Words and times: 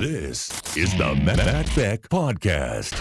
This 0.00 0.48
is 0.78 0.96
the 0.96 1.14
Matt 1.14 1.76
Beck 1.76 2.08
Podcast. 2.08 2.98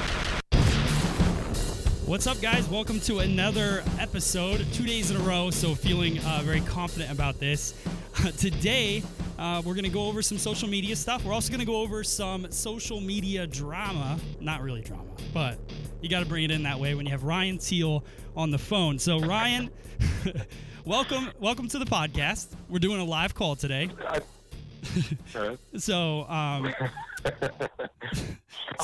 What's 2.05 2.27
up, 2.27 2.41
guys? 2.41 2.67
Welcome 2.67 2.99
to 2.99 3.19
another 3.19 3.85
episode, 3.97 4.67
two 4.73 4.85
days 4.85 5.09
in 5.09 5.15
a 5.15 5.21
row. 5.21 5.49
So, 5.49 5.75
feeling 5.75 6.19
uh, 6.19 6.41
very 6.43 6.59
confident 6.59 7.09
about 7.09 7.39
this. 7.39 7.73
today, 8.37 9.01
uh, 9.37 9.61
we're 9.63 9.75
going 9.75 9.85
to 9.85 9.89
go 9.89 10.07
over 10.07 10.21
some 10.21 10.37
social 10.37 10.67
media 10.67 10.93
stuff. 10.93 11.23
We're 11.23 11.31
also 11.31 11.47
going 11.47 11.61
to 11.61 11.65
go 11.65 11.77
over 11.77 12.03
some 12.03 12.51
social 12.51 12.99
media 12.99 13.47
drama. 13.47 14.19
Not 14.41 14.61
really 14.61 14.81
drama, 14.81 15.05
but 15.33 15.57
you 16.01 16.09
got 16.09 16.19
to 16.19 16.25
bring 16.25 16.43
it 16.43 16.51
in 16.51 16.63
that 16.63 16.81
way 16.81 16.95
when 16.95 17.05
you 17.05 17.13
have 17.13 17.23
Ryan 17.23 17.59
Teal 17.59 18.03
on 18.35 18.51
the 18.51 18.59
phone. 18.59 18.99
So, 18.99 19.21
Ryan, 19.21 19.69
welcome, 20.85 21.29
welcome 21.39 21.69
to 21.69 21.79
the 21.79 21.85
podcast. 21.85 22.47
We're 22.67 22.79
doing 22.79 22.99
a 22.99 23.05
live 23.05 23.35
call 23.35 23.55
today. 23.55 23.89
so, 25.77 26.27
um, 26.29 26.73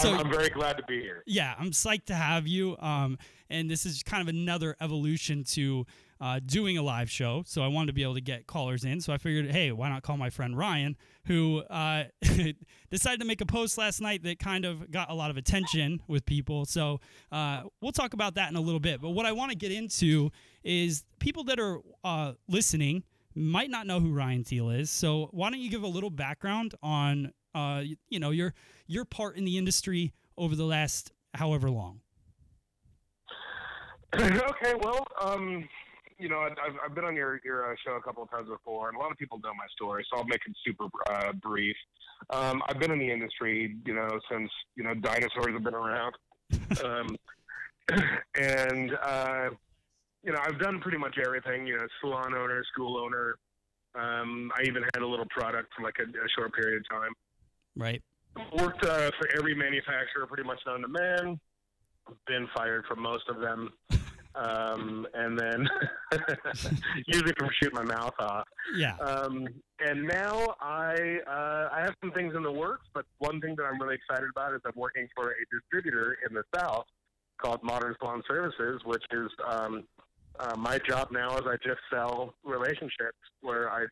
so 0.02 0.14
I'm, 0.14 0.20
I'm, 0.20 0.30
very 0.32 0.50
glad 0.50 0.78
to 0.78 0.84
be 0.84 1.02
here. 1.02 1.24
Yeah, 1.26 1.56
I'm 1.58 1.72
psyched 1.72 2.06
to 2.06 2.16
have 2.16 2.48
you. 2.48 2.78
Um, 2.80 3.18
and 3.50 3.70
this 3.70 3.86
is 3.86 4.04
kind 4.04 4.22
of 4.22 4.28
another 4.28 4.76
evolution 4.82 5.44
to 5.44 5.86
uh, 6.22 6.40
doing 6.46 6.78
a 6.78 6.82
live 6.82 7.10
show. 7.10 7.44
So 7.46 7.62
I 7.62 7.68
wanted 7.68 7.88
to 7.88 7.94
be 7.94 8.04
able 8.04 8.16
to 8.16 8.22
get 8.22 8.48
callers 8.48 8.86
in. 8.86 9.02
So 9.02 9.14
I 9.14 9.18
figured, 9.18 9.52
hey, 9.52 9.72
why 9.72 9.90
not 9.90 10.04
call 10.04 10.18
my 10.18 10.30
friend 10.30 10.58
Ryan, 10.58 10.96
who 11.26 11.60
uh, 11.70 12.06
decided 12.90 13.20
to 13.20 13.26
make 13.26 13.42
a 13.42 13.46
post 13.46 13.78
last 13.78 14.02
night 14.02 14.24
that 14.24 14.40
kind 14.40 14.66
of 14.66 14.90
got 14.92 15.10
a 15.10 15.14
lot 15.14 15.30
of 15.30 15.38
attention 15.38 16.02
with 16.08 16.26
people. 16.26 16.66
So 16.66 17.00
uh, 17.32 17.64
we'll 17.82 17.92
talk 17.92 18.14
about 18.14 18.36
that 18.36 18.50
in 18.50 18.56
a 18.56 18.62
little 18.62 18.80
bit. 18.80 19.02
But 19.02 19.12
what 19.12 19.26
I 19.26 19.34
want 19.34 19.52
to 19.52 19.58
get 19.58 19.72
into 19.72 20.32
is 20.64 21.04
people 21.20 21.44
that 21.46 21.60
are 21.60 21.80
uh, 22.04 22.34
listening 22.48 23.04
might 23.36 23.70
not 23.70 23.86
know 23.86 24.00
who 24.00 24.12
Ryan 24.12 24.44
Teal 24.44 24.70
is. 24.70 24.90
So 24.90 25.30
why 25.32 25.50
don't 25.50 25.60
you 25.60 25.70
give 25.70 25.84
a 25.84 25.88
little 25.88 26.10
background 26.10 26.74
on 26.82 27.32
uh, 27.54 27.82
you, 27.84 27.96
you 28.10 28.20
know 28.20 28.32
your 28.32 28.54
your 28.88 29.06
part 29.06 29.38
in 29.38 29.46
the 29.46 29.58
industry 29.58 30.14
over 30.38 30.56
the 30.56 30.66
last 30.66 31.12
however 31.34 31.70
long? 31.70 32.02
okay, 34.16 34.74
well, 34.82 35.06
um, 35.22 35.68
you 36.18 36.30
know, 36.30 36.40
I've, 36.40 36.76
I've 36.84 36.96
been 36.96 37.04
on 37.04 37.16
your 37.16 37.42
your 37.44 37.72
uh, 37.72 37.76
show 37.86 37.94
a 37.94 38.02
couple 38.02 38.24
of 38.24 38.30
times 38.30 38.48
before, 38.48 38.88
and 38.90 38.98
a 38.98 39.00
lot 39.00 39.12
of 39.12 39.18
people 39.18 39.40
know 39.44 39.54
my 39.54 39.68
story, 39.76 40.06
so 40.10 40.18
I'll 40.18 40.26
make 40.26 40.42
it 40.48 40.56
super 40.66 40.86
uh, 41.10 41.34
brief. 41.34 41.76
Um, 42.30 42.64
I've 42.70 42.80
been 42.80 42.92
in 42.92 43.00
the 43.00 43.12
industry, 43.12 43.76
you 43.86 43.94
know, 43.94 44.20
since 44.32 44.50
you 44.76 44.84
know 44.84 44.94
dinosaurs 44.94 45.54
have 45.54 45.64
been 45.64 45.74
around, 45.74 46.16
um, 46.84 47.18
and 48.40 48.96
uh, 49.02 49.50
you 50.26 50.32
know, 50.32 50.40
I've 50.44 50.60
done 50.60 50.80
pretty 50.80 50.98
much 50.98 51.18
everything. 51.24 51.68
You 51.68 51.78
know, 51.78 51.88
salon 52.02 52.34
owner, 52.34 52.64
school 52.74 52.98
owner. 52.98 53.38
Um, 53.94 54.52
I 54.58 54.64
even 54.64 54.84
had 54.94 55.04
a 55.04 55.08
little 55.08 55.28
product 55.30 55.72
for 55.78 55.84
like 55.84 55.96
a, 56.00 56.04
a 56.04 56.30
short 56.38 56.54
period 56.54 56.82
of 56.82 56.90
time. 56.90 57.12
Right. 57.78 58.02
Worked 58.60 58.84
uh, 58.84 59.12
for 59.18 59.30
every 59.38 59.56
manufacturer, 59.56 60.26
pretty 60.28 60.44
much 60.44 60.60
known 60.66 60.82
to 60.82 60.88
man. 60.88 61.40
Been 62.28 62.48
fired 62.56 62.86
from 62.88 63.02
most 63.02 63.30
of 63.30 63.40
them, 63.40 63.72
um, 64.36 65.08
and 65.14 65.40
then 65.40 65.68
usually 67.08 67.34
from 67.38 67.50
shooting 67.60 67.76
my 67.76 67.84
mouth 67.84 68.14
off. 68.20 68.48
Yeah. 68.76 68.96
Um, 68.98 69.48
and 69.80 70.04
now 70.04 70.56
I 70.60 71.20
uh, 71.28 71.70
I 71.72 71.82
have 71.82 71.96
some 72.02 72.12
things 72.12 72.36
in 72.36 72.44
the 72.44 72.52
works, 72.52 72.88
but 72.94 73.06
one 73.20 73.40
thing 73.42 73.56
that 73.58 73.64
I'm 73.64 73.82
really 73.82 73.96
excited 73.96 74.30
about 74.30 74.54
is 74.54 74.62
I'm 74.66 74.74
working 74.76 75.08
for 75.16 75.32
a 75.32 75.46
distributor 75.52 76.18
in 76.28 76.36
the 76.36 76.44
South 76.56 76.86
called 77.38 77.64
Modern 77.64 77.96
Salon 78.00 78.22
Services, 78.28 78.82
which 78.86 79.04
is 79.12 79.30
um, 79.50 79.84
uh, 80.40 80.56
my 80.58 80.78
job 80.80 81.10
now 81.12 81.38
is 81.38 81.46
I 81.46 81.56
just 81.64 81.80
sell 81.92 82.34
relationships 82.44 83.18
where 83.42 83.70
I 83.70 83.86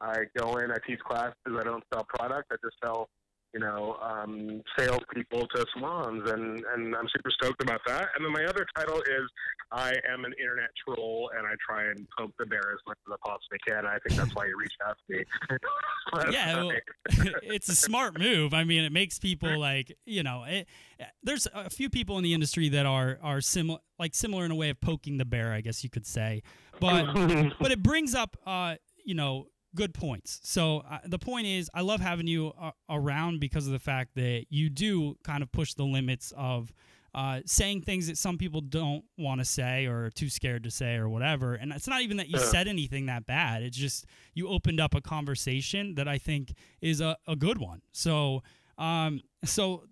I 0.00 0.24
go 0.36 0.56
in, 0.56 0.70
I 0.70 0.76
teach 0.86 0.98
classes, 1.00 1.34
I 1.46 1.62
don't 1.62 1.84
sell 1.92 2.04
product, 2.04 2.50
I 2.50 2.56
just 2.64 2.76
sell 2.82 3.10
you 3.52 3.60
know, 3.60 3.96
um, 4.00 4.62
salespeople 4.78 5.48
to 5.48 5.66
salons, 5.74 6.30
and, 6.30 6.62
and 6.74 6.94
I'm 6.94 7.08
super 7.08 7.30
stoked 7.30 7.62
about 7.62 7.80
that. 7.86 8.08
And 8.16 8.24
then 8.24 8.32
my 8.32 8.44
other 8.44 8.66
title 8.76 9.00
is 9.00 9.28
I 9.72 9.94
am 10.08 10.24
an 10.24 10.32
internet 10.40 10.70
troll, 10.84 11.30
and 11.36 11.46
I 11.46 11.54
try 11.66 11.84
and 11.84 12.06
poke 12.16 12.32
the 12.38 12.46
bear 12.46 12.72
as 12.72 12.78
much 12.86 12.98
as 13.06 13.12
I 13.12 13.28
possibly 13.28 13.58
can. 13.66 13.86
I 13.86 13.98
think 13.98 14.20
that's 14.20 14.34
why 14.34 14.46
you 14.46 14.56
reached 14.58 14.78
out 14.86 14.96
to 15.08 15.16
me. 15.16 15.24
yeah, 16.32 16.56
well, 16.56 16.72
it's 17.42 17.68
a 17.68 17.74
smart 17.74 18.18
move. 18.18 18.54
I 18.54 18.64
mean, 18.64 18.84
it 18.84 18.92
makes 18.92 19.18
people 19.18 19.58
like 19.58 19.96
you 20.04 20.22
know, 20.22 20.44
it, 20.46 20.68
there's 21.22 21.48
a 21.52 21.70
few 21.70 21.90
people 21.90 22.18
in 22.18 22.24
the 22.24 22.34
industry 22.34 22.68
that 22.70 22.86
are 22.86 23.18
are 23.22 23.40
similar, 23.40 23.80
like 23.98 24.14
similar 24.14 24.44
in 24.44 24.50
a 24.50 24.56
way 24.56 24.70
of 24.70 24.80
poking 24.80 25.18
the 25.18 25.24
bear, 25.24 25.52
I 25.52 25.60
guess 25.60 25.82
you 25.82 25.90
could 25.90 26.06
say. 26.06 26.42
But 26.78 27.12
but 27.60 27.72
it 27.72 27.82
brings 27.82 28.14
up, 28.14 28.36
uh, 28.46 28.76
you 29.04 29.14
know 29.14 29.46
good 29.74 29.94
points. 29.94 30.40
So 30.42 30.78
uh, 30.78 30.98
the 31.04 31.18
point 31.18 31.46
is, 31.46 31.70
I 31.74 31.82
love 31.82 32.00
having 32.00 32.26
you 32.26 32.52
uh, 32.60 32.72
around 32.88 33.40
because 33.40 33.66
of 33.66 33.72
the 33.72 33.78
fact 33.78 34.14
that 34.16 34.46
you 34.50 34.68
do 34.70 35.16
kind 35.24 35.42
of 35.42 35.52
push 35.52 35.74
the 35.74 35.84
limits 35.84 36.32
of 36.36 36.72
uh, 37.14 37.40
saying 37.44 37.82
things 37.82 38.06
that 38.06 38.16
some 38.16 38.38
people 38.38 38.60
don't 38.60 39.04
want 39.18 39.40
to 39.40 39.44
say 39.44 39.86
or 39.86 40.06
are 40.06 40.10
too 40.10 40.28
scared 40.28 40.62
to 40.64 40.70
say 40.70 40.94
or 40.94 41.08
whatever. 41.08 41.54
And 41.54 41.72
it's 41.72 41.88
not 41.88 42.02
even 42.02 42.16
that 42.18 42.28
you 42.28 42.38
said 42.38 42.68
anything 42.68 43.06
that 43.06 43.26
bad. 43.26 43.62
It's 43.62 43.76
just 43.76 44.06
you 44.34 44.48
opened 44.48 44.80
up 44.80 44.94
a 44.94 45.00
conversation 45.00 45.94
that 45.96 46.06
I 46.06 46.18
think 46.18 46.52
is 46.80 47.00
a, 47.00 47.16
a 47.26 47.34
good 47.34 47.58
one. 47.58 47.82
So, 47.92 48.42
um, 48.78 49.22
so 49.44 49.84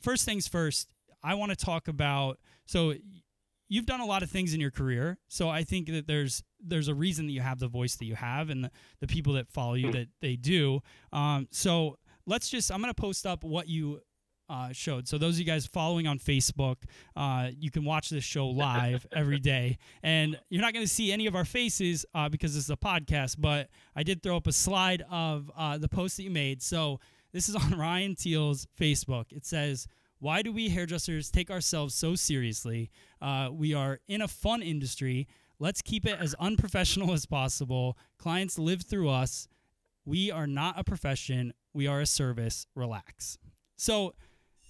first 0.00 0.24
things 0.24 0.48
first, 0.48 0.88
I 1.22 1.34
want 1.34 1.50
to 1.50 1.56
talk 1.56 1.88
about 1.88 2.38
so 2.66 2.94
you've 3.68 3.86
done 3.86 4.00
a 4.00 4.06
lot 4.06 4.22
of 4.22 4.30
things 4.30 4.54
in 4.54 4.60
your 4.60 4.70
career 4.70 5.18
so 5.28 5.48
i 5.48 5.64
think 5.64 5.88
that 5.88 6.06
there's 6.06 6.42
there's 6.68 6.88
a 6.88 6.94
reason 6.94 7.26
that 7.26 7.32
you 7.32 7.40
have 7.40 7.58
the 7.58 7.68
voice 7.68 7.96
that 7.96 8.04
you 8.04 8.14
have 8.14 8.50
and 8.50 8.64
the, 8.64 8.70
the 9.00 9.06
people 9.06 9.34
that 9.34 9.48
follow 9.48 9.74
you 9.74 9.92
that 9.92 10.08
they 10.20 10.36
do. 10.36 10.80
Um, 11.12 11.48
so 11.50 11.98
let's 12.26 12.48
just 12.48 12.72
i'm 12.72 12.82
going 12.82 12.92
to 12.92 13.00
post 13.00 13.24
up 13.26 13.44
what 13.44 13.68
you 13.68 14.00
uh, 14.48 14.70
showed. 14.70 15.08
So 15.08 15.18
those 15.18 15.34
of 15.34 15.40
you 15.40 15.44
guys 15.44 15.66
following 15.66 16.06
on 16.06 16.20
facebook 16.20 16.76
uh, 17.16 17.50
you 17.58 17.70
can 17.70 17.84
watch 17.84 18.10
this 18.10 18.22
show 18.22 18.46
live 18.46 19.04
every 19.12 19.40
day. 19.40 19.76
And 20.04 20.38
you're 20.50 20.62
not 20.62 20.72
going 20.72 20.86
to 20.86 20.92
see 20.92 21.10
any 21.10 21.26
of 21.26 21.34
our 21.34 21.44
faces 21.44 22.06
uh, 22.14 22.28
because 22.28 22.54
this 22.54 22.64
is 22.64 22.70
a 22.70 22.76
podcast 22.76 23.36
but 23.40 23.68
i 23.96 24.02
did 24.04 24.22
throw 24.22 24.36
up 24.36 24.46
a 24.46 24.52
slide 24.52 25.02
of 25.10 25.50
uh, 25.56 25.78
the 25.78 25.88
post 25.88 26.16
that 26.18 26.22
you 26.22 26.30
made. 26.30 26.62
So 26.62 27.00
this 27.32 27.48
is 27.48 27.56
on 27.56 27.70
ryan 27.78 28.14
teal's 28.14 28.68
facebook. 28.78 29.32
It 29.32 29.44
says 29.44 29.88
why 30.18 30.42
do 30.42 30.52
we 30.52 30.68
hairdressers 30.68 31.30
take 31.30 31.50
ourselves 31.50 31.94
so 31.94 32.14
seriously? 32.14 32.90
Uh, 33.20 33.48
we 33.52 33.74
are 33.74 34.00
in 34.08 34.22
a 34.22 34.28
fun 34.28 34.62
industry. 34.62 35.28
Let's 35.58 35.82
keep 35.82 36.04
it 36.06 36.18
as 36.20 36.34
unprofessional 36.38 37.12
as 37.12 37.26
possible. 37.26 37.96
Clients 38.18 38.58
live 38.58 38.82
through 38.82 39.08
us. 39.08 39.48
We 40.04 40.30
are 40.30 40.46
not 40.46 40.78
a 40.78 40.84
profession. 40.84 41.54
We 41.72 41.86
are 41.86 42.00
a 42.00 42.06
service. 42.06 42.66
Relax. 42.74 43.38
So 43.76 44.14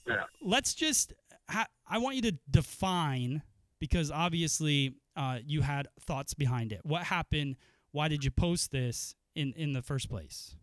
yeah. 0.06 0.24
let's 0.40 0.74
just, 0.74 1.12
ha- 1.50 1.68
I 1.88 1.98
want 1.98 2.16
you 2.16 2.22
to 2.22 2.38
define, 2.50 3.42
because 3.80 4.10
obviously 4.10 4.94
uh, 5.16 5.38
you 5.44 5.62
had 5.62 5.88
thoughts 6.00 6.34
behind 6.34 6.72
it. 6.72 6.80
What 6.84 7.02
happened? 7.02 7.56
Why 7.92 8.08
did 8.08 8.24
you 8.24 8.30
post 8.30 8.70
this 8.70 9.14
in, 9.34 9.52
in 9.56 9.72
the 9.72 9.82
first 9.82 10.08
place? 10.08 10.54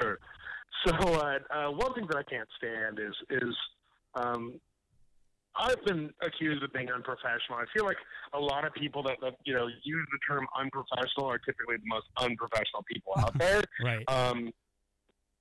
Sure. 0.00 0.18
So 0.86 0.94
uh, 0.94 1.38
uh, 1.50 1.70
one 1.70 1.92
thing 1.94 2.06
that 2.08 2.16
I 2.16 2.22
can't 2.22 2.48
stand 2.56 2.98
is 3.00 3.14
is 3.30 3.54
um, 4.14 4.60
I've 5.58 5.84
been 5.84 6.10
accused 6.22 6.62
of 6.62 6.72
being 6.72 6.90
unprofessional. 6.90 7.58
I 7.58 7.64
feel 7.74 7.84
like 7.84 7.96
a 8.32 8.38
lot 8.38 8.64
of 8.64 8.72
people 8.74 9.02
that, 9.04 9.18
that 9.20 9.34
you 9.44 9.54
know 9.54 9.66
use 9.66 10.06
the 10.12 10.18
term 10.28 10.46
unprofessional 10.58 11.26
are 11.26 11.38
typically 11.38 11.76
the 11.76 11.86
most 11.86 12.06
unprofessional 12.16 12.84
people 12.90 13.12
out 13.18 13.36
there. 13.38 13.62
right. 13.82 14.04
Um, 14.08 14.52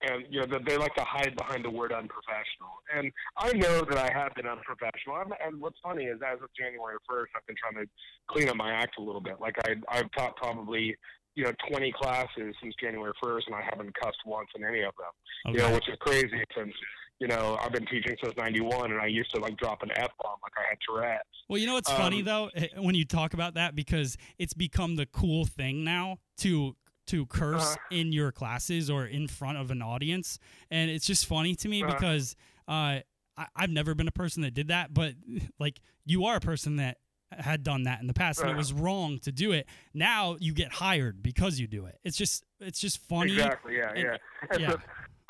and 0.02 0.26
you 0.30 0.40
know 0.40 0.60
they 0.66 0.78
like 0.78 0.94
to 0.96 1.04
hide 1.04 1.36
behind 1.36 1.66
the 1.66 1.70
word 1.70 1.92
unprofessional. 1.92 2.82
And 2.96 3.12
I 3.38 3.54
know 3.54 3.84
that 3.90 3.98
I 3.98 4.12
have 4.14 4.34
been 4.36 4.46
unprofessional. 4.46 5.16
I'm, 5.16 5.32
and 5.44 5.60
what's 5.60 5.78
funny 5.82 6.06
is, 6.06 6.20
as 6.26 6.42
of 6.42 6.50
January 6.58 6.98
1st, 7.10 7.26
I've 7.36 7.48
been 7.48 7.56
trying 7.56 7.84
to 7.84 7.90
clean 8.30 8.50
up 8.50 8.56
my 8.56 8.72
act 8.72 9.00
a 9.00 9.02
little 9.02 9.22
bit. 9.22 9.40
Like 9.40 9.56
I, 9.66 9.76
I've 9.90 10.12
taught 10.16 10.36
probably 10.36 10.96
you 11.36 11.44
know 11.44 11.52
20 11.70 11.92
classes 11.94 12.56
since 12.62 12.76
January 12.80 13.14
1st, 13.24 13.48
and 13.48 13.56
I 13.56 13.62
haven't 13.62 13.94
cussed 13.96 14.22
once 14.26 14.50
in 14.56 14.64
any 14.64 14.82
of 14.82 14.94
them. 14.98 15.54
Okay. 15.54 15.58
You 15.58 15.68
know, 15.68 15.76
which 15.76 15.90
is 15.90 15.96
crazy 16.00 16.44
since 16.56 16.74
you 17.20 17.28
know 17.28 17.58
I've 17.62 17.72
been 17.72 17.86
teaching 17.86 18.16
since 18.22 18.36
'91, 18.38 18.92
and 18.92 19.02
I 19.02 19.08
used 19.08 19.34
to 19.34 19.42
like 19.42 19.58
drop 19.58 19.84
an 19.84 19.92
f 19.92 20.12
bomb 20.22 20.38
like 20.44 20.54
I 20.58 20.70
had 20.70 20.78
Tourette's. 20.88 21.24
Well, 21.50 21.60
you 21.60 21.68
know 21.68 21.74
what's 21.74 21.90
um, 21.90 21.98
funny 21.98 22.22
though? 22.22 22.50
Eh, 22.56 22.68
when 22.78 22.96
you 22.96 23.06
talk 23.06 23.34
about 23.34 23.56
that 23.56 23.76
because 23.76 24.18
it's 24.38 24.54
become 24.54 24.96
the 24.96 25.06
cool 25.06 25.46
thing 25.46 25.84
now 25.84 26.18
to 26.38 26.76
to 27.08 27.26
curse 27.26 27.74
uh, 27.74 27.96
in 27.96 28.12
your 28.12 28.32
classes 28.32 28.90
or 28.90 29.06
in 29.06 29.28
front 29.28 29.58
of 29.58 29.72
an 29.72 29.82
audience, 29.82 30.40
and 30.70 30.92
it's 30.92 31.06
just 31.06 31.26
funny 31.26 31.56
to 31.56 31.68
me 31.68 31.84
uh, 31.84 31.88
because. 31.88 32.36
Uh, 32.68 33.00
I, 33.38 33.46
I've 33.56 33.70
never 33.70 33.94
been 33.94 34.08
a 34.08 34.12
person 34.12 34.42
that 34.42 34.56
did 34.56 34.70
that, 34.70 34.94
but 34.94 35.14
like 35.60 35.80
you 36.06 36.26
are 36.26 36.38
a 36.38 36.42
person 36.42 36.78
that 36.78 36.98
had 37.32 37.64
done 37.64 37.84
that 37.84 38.00
in 38.02 38.08
the 38.08 38.14
past 38.14 38.40
and 38.40 38.50
it 38.50 38.56
was 38.56 38.74
wrong 38.74 39.20
to 39.20 39.32
do 39.32 39.52
it. 39.52 39.68
Now 39.94 40.38
you 40.40 40.54
get 40.54 40.72
hired 40.72 41.22
because 41.22 41.60
you 41.60 41.68
do 41.68 41.86
it. 41.86 42.00
It's 42.04 42.18
just 42.18 42.44
it's 42.60 42.80
just 42.80 43.00
funny 43.00 43.34
exactly 43.34 43.78
yeah 43.78 43.90
and, 43.90 44.00
yeah, 44.00 44.18
and 44.52 44.62
yeah. 44.62 44.72
So 44.72 44.80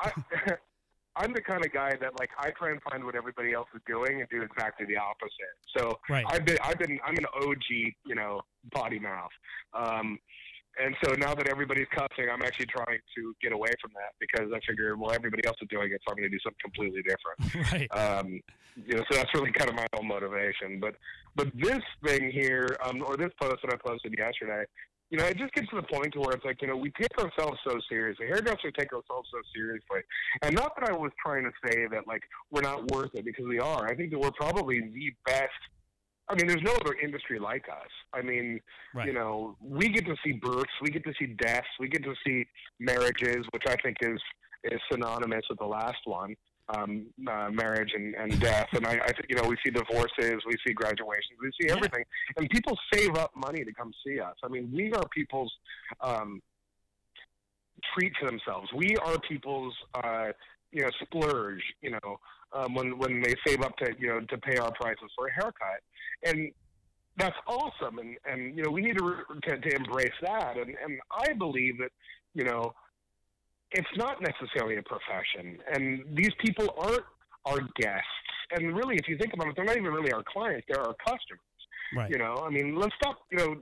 I, 0.00 0.56
I'm 1.18 1.32
the 1.32 1.40
kind 1.40 1.64
of 1.64 1.72
guy 1.72 1.94
that 2.00 2.18
like 2.18 2.30
I 2.38 2.50
try 2.50 2.70
and 2.70 2.80
find 2.82 3.04
what 3.04 3.16
everybody 3.16 3.52
else 3.52 3.68
is 3.74 3.82
doing 3.86 4.20
and 4.20 4.28
do 4.30 4.42
exactly 4.42 4.86
the 4.86 4.96
opposite. 4.96 5.54
So 5.76 5.98
right. 6.08 6.24
I've 6.28 6.44
been 6.44 6.58
I've 6.62 6.78
been 6.78 6.98
I'm 7.04 7.16
an 7.16 7.26
OG 7.42 7.64
you 8.06 8.14
know 8.14 8.40
potty 8.72 8.98
mouth, 8.98 9.30
um, 9.74 10.18
and 10.82 10.94
so 11.04 11.12
now 11.14 11.34
that 11.34 11.48
everybody's 11.48 11.88
cussing, 11.90 12.30
I'm 12.32 12.42
actually 12.42 12.66
trying 12.66 12.98
to 13.16 13.34
get 13.42 13.52
away 13.52 13.70
from 13.80 13.90
that 13.94 14.14
because 14.20 14.52
I 14.54 14.60
figure, 14.66 14.96
well, 14.96 15.12
everybody 15.12 15.44
else 15.44 15.56
is 15.60 15.68
doing 15.68 15.90
it, 15.92 16.00
so 16.06 16.12
I'm 16.12 16.16
going 16.16 16.30
to 16.30 16.36
do 16.36 16.38
something 16.38 16.60
completely 16.62 17.02
different. 17.02 17.72
right. 17.72 17.88
Um, 17.90 18.40
you 18.86 18.94
know, 18.94 19.04
so 19.10 19.18
that's 19.18 19.34
really 19.34 19.50
kind 19.50 19.68
of 19.68 19.74
my 19.74 19.86
own 19.98 20.06
motivation. 20.06 20.78
But 20.80 20.94
but 21.34 21.48
this 21.54 21.82
thing 22.04 22.30
here, 22.30 22.76
um, 22.84 23.02
or 23.04 23.16
this 23.16 23.32
post 23.40 23.56
that 23.64 23.74
I 23.74 23.76
posted 23.84 24.14
yesterday, 24.16 24.64
you 25.10 25.18
know, 25.18 25.24
it 25.24 25.38
just 25.38 25.52
gets 25.54 25.68
to 25.68 25.76
the 25.76 25.82
point 25.82 26.12
to 26.12 26.20
where 26.20 26.32
it's 26.32 26.44
like, 26.44 26.60
you 26.60 26.68
know, 26.68 26.76
we 26.76 26.90
take 26.90 27.16
ourselves 27.18 27.58
so 27.66 27.78
seriously. 27.88 28.26
Hairdressers 28.26 28.72
take 28.78 28.92
ourselves 28.92 29.28
so 29.32 29.40
seriously. 29.54 30.00
And 30.42 30.54
not 30.54 30.72
that 30.78 30.90
I 30.90 30.92
was 30.92 31.12
trying 31.24 31.44
to 31.44 31.50
say 31.66 31.86
that, 31.90 32.06
like, 32.06 32.22
we're 32.50 32.60
not 32.60 32.90
worth 32.90 33.10
it, 33.14 33.24
because 33.24 33.46
we 33.46 33.58
are. 33.58 33.86
I 33.86 33.94
think 33.94 34.10
that 34.10 34.18
we're 34.18 34.32
probably 34.32 34.80
the 34.80 35.12
best. 35.24 35.48
I 36.28 36.34
mean, 36.34 36.46
there's 36.46 36.62
no 36.62 36.74
other 36.74 36.94
industry 37.02 37.38
like 37.38 37.68
us. 37.70 37.88
I 38.12 38.20
mean, 38.20 38.60
right. 38.94 39.06
you 39.06 39.14
know, 39.14 39.56
we 39.62 39.88
get 39.88 40.04
to 40.06 40.16
see 40.22 40.32
births, 40.32 40.72
we 40.82 40.90
get 40.90 41.04
to 41.04 41.14
see 41.18 41.26
deaths, 41.26 41.68
we 41.80 41.88
get 41.88 42.04
to 42.04 42.14
see 42.26 42.44
marriages, 42.78 43.46
which 43.52 43.64
I 43.66 43.76
think 43.76 43.96
is 44.02 44.20
is 44.64 44.80
synonymous 44.90 45.44
with 45.48 45.58
the 45.60 45.64
last 45.64 46.00
one 46.04 46.34
um, 46.68 47.06
uh, 47.26 47.48
marriage 47.50 47.92
and, 47.94 48.14
and 48.14 48.38
death. 48.40 48.68
And 48.72 48.86
I, 48.86 48.92
I 48.92 49.12
think, 49.12 49.26
you 49.28 49.36
know, 49.36 49.48
we 49.48 49.56
see 49.64 49.70
divorces, 49.70 50.42
we 50.46 50.54
see 50.66 50.72
graduations, 50.72 51.38
we 51.40 51.50
see 51.60 51.70
everything. 51.70 52.04
And 52.36 52.48
people 52.50 52.78
save 52.92 53.16
up 53.16 53.32
money 53.34 53.64
to 53.64 53.72
come 53.72 53.92
see 54.06 54.20
us. 54.20 54.34
I 54.44 54.48
mean, 54.48 54.70
we 54.72 54.92
are 54.92 55.06
people's 55.08 55.52
um, 56.00 56.42
treat 57.94 58.12
to 58.20 58.26
themselves. 58.26 58.68
We 58.74 58.96
are 58.96 59.18
people's, 59.20 59.74
uh, 59.94 60.28
you 60.72 60.82
know, 60.82 60.90
splurge, 61.02 61.62
you 61.80 61.90
know, 61.90 62.20
um, 62.52 62.74
when, 62.74 62.98
when 62.98 63.22
they 63.22 63.34
save 63.46 63.62
up 63.62 63.76
to, 63.78 63.94
you 63.98 64.08
know, 64.08 64.20
to 64.20 64.38
pay 64.38 64.58
our 64.58 64.72
prices 64.72 65.10
for 65.16 65.28
a 65.28 65.32
haircut. 65.32 65.80
And 66.24 66.52
that's 67.16 67.36
awesome. 67.46 67.98
And, 67.98 68.16
and 68.30 68.56
you 68.56 68.62
know, 68.62 68.70
we 68.70 68.82
need 68.82 68.98
to, 68.98 69.16
to, 69.44 69.58
to 69.58 69.76
embrace 69.76 70.12
that. 70.22 70.56
And, 70.56 70.76
and 70.82 71.00
I 71.10 71.32
believe 71.32 71.78
that, 71.78 71.90
you 72.34 72.44
know, 72.44 72.74
it's 73.72 73.88
not 73.96 74.20
necessarily 74.20 74.76
a 74.76 74.82
profession, 74.82 75.58
and 75.72 76.04
these 76.14 76.32
people 76.38 76.74
aren't 76.78 77.04
our 77.44 77.60
guests. 77.76 78.06
And 78.52 78.74
really, 78.76 78.96
if 78.96 79.08
you 79.08 79.18
think 79.18 79.34
about 79.34 79.48
it, 79.48 79.56
they're 79.56 79.64
not 79.64 79.76
even 79.76 79.92
really 79.92 80.12
our 80.12 80.24
clients; 80.32 80.66
they're 80.68 80.80
our 80.80 80.94
customers. 81.04 81.40
Right. 81.96 82.10
You 82.10 82.18
know, 82.18 82.42
I 82.46 82.50
mean, 82.50 82.76
let's 82.76 82.94
stop, 83.00 83.18
you 83.30 83.38
know, 83.38 83.56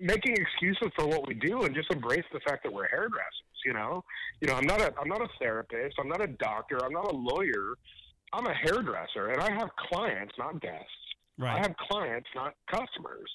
making 0.00 0.34
excuses 0.36 0.88
for 0.96 1.06
what 1.06 1.26
we 1.26 1.34
do 1.34 1.62
and 1.62 1.74
just 1.74 1.90
embrace 1.92 2.24
the 2.32 2.40
fact 2.40 2.64
that 2.64 2.72
we're 2.72 2.88
hairdressers. 2.88 3.32
You 3.64 3.72
know, 3.72 4.04
you 4.40 4.48
know, 4.48 4.54
I'm 4.54 4.66
not 4.66 4.80
a, 4.80 4.92
I'm 5.00 5.08
not 5.08 5.20
a 5.20 5.28
therapist, 5.40 5.96
I'm 5.98 6.08
not 6.08 6.22
a 6.22 6.28
doctor, 6.28 6.84
I'm 6.84 6.92
not 6.92 7.10
a 7.12 7.16
lawyer. 7.16 7.74
I'm 8.32 8.46
a 8.46 8.54
hairdresser, 8.54 9.28
and 9.28 9.40
I 9.40 9.50
have 9.52 9.68
clients, 9.88 10.34
not 10.38 10.60
guests. 10.60 10.90
Right. 11.38 11.54
I 11.54 11.58
have 11.58 11.76
clients, 11.88 12.28
not 12.34 12.54
customers. 12.70 13.30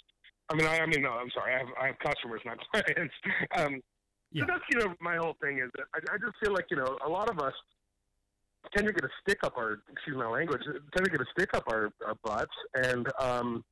I 0.50 0.56
mean, 0.56 0.68
I, 0.68 0.80
I 0.80 0.86
mean, 0.86 1.02
no, 1.02 1.12
I'm 1.12 1.30
sorry. 1.34 1.56
I 1.56 1.60
have, 1.60 1.68
I 1.82 1.86
have 1.88 2.00
customers, 2.00 2.42
not 2.46 2.58
clients. 2.72 3.14
Um, 3.58 3.82
Yeah. 4.32 4.46
that's 4.48 4.64
you 4.72 4.80
know 4.80 4.94
my 5.02 5.18
whole 5.18 5.36
thing 5.42 5.60
is 5.60 5.70
that 5.76 5.86
I, 5.94 6.16
I 6.16 6.18
just 6.18 6.34
feel 6.42 6.54
like 6.54 6.66
you 6.72 6.78
know 6.78 6.98
a 7.06 7.10
lot 7.10 7.30
of 7.30 7.40
us 7.40 7.54
tend 8.76 8.88
to 8.88 8.94
get 8.94 9.04
a 9.04 9.10
stick 9.22 9.40
up 9.44 9.58
our 9.58 9.80
excuse 9.92 10.16
my 10.16 10.28
language 10.28 10.62
tend 10.64 11.06
to 11.06 11.12
get 11.12 11.20
a 11.20 11.26
stick 11.32 11.50
up 11.54 11.64
our, 11.68 11.92
our 12.06 12.16
butts 12.24 12.54
and 12.76 13.08
um 13.20 13.64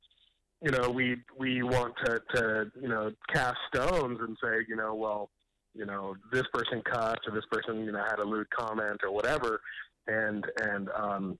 you 0.62 0.70
know 0.70 0.90
we 0.90 1.16
we 1.38 1.62
want 1.62 1.94
to 2.04 2.20
to 2.34 2.70
you 2.80 2.88
know 2.88 3.10
cast 3.32 3.56
stones 3.72 4.18
and 4.20 4.36
say 4.42 4.58
you 4.68 4.76
know 4.76 4.94
well 4.94 5.30
you 5.74 5.86
know 5.86 6.14
this 6.32 6.44
person 6.52 6.82
cussed 6.82 7.20
or 7.26 7.32
this 7.32 7.46
person 7.50 7.84
you 7.84 7.92
know 7.92 8.02
had 8.08 8.18
a 8.18 8.24
lewd 8.24 8.48
comment 8.50 9.00
or 9.02 9.12
whatever 9.12 9.60
and 10.08 10.44
and 10.62 10.88
um 10.90 11.38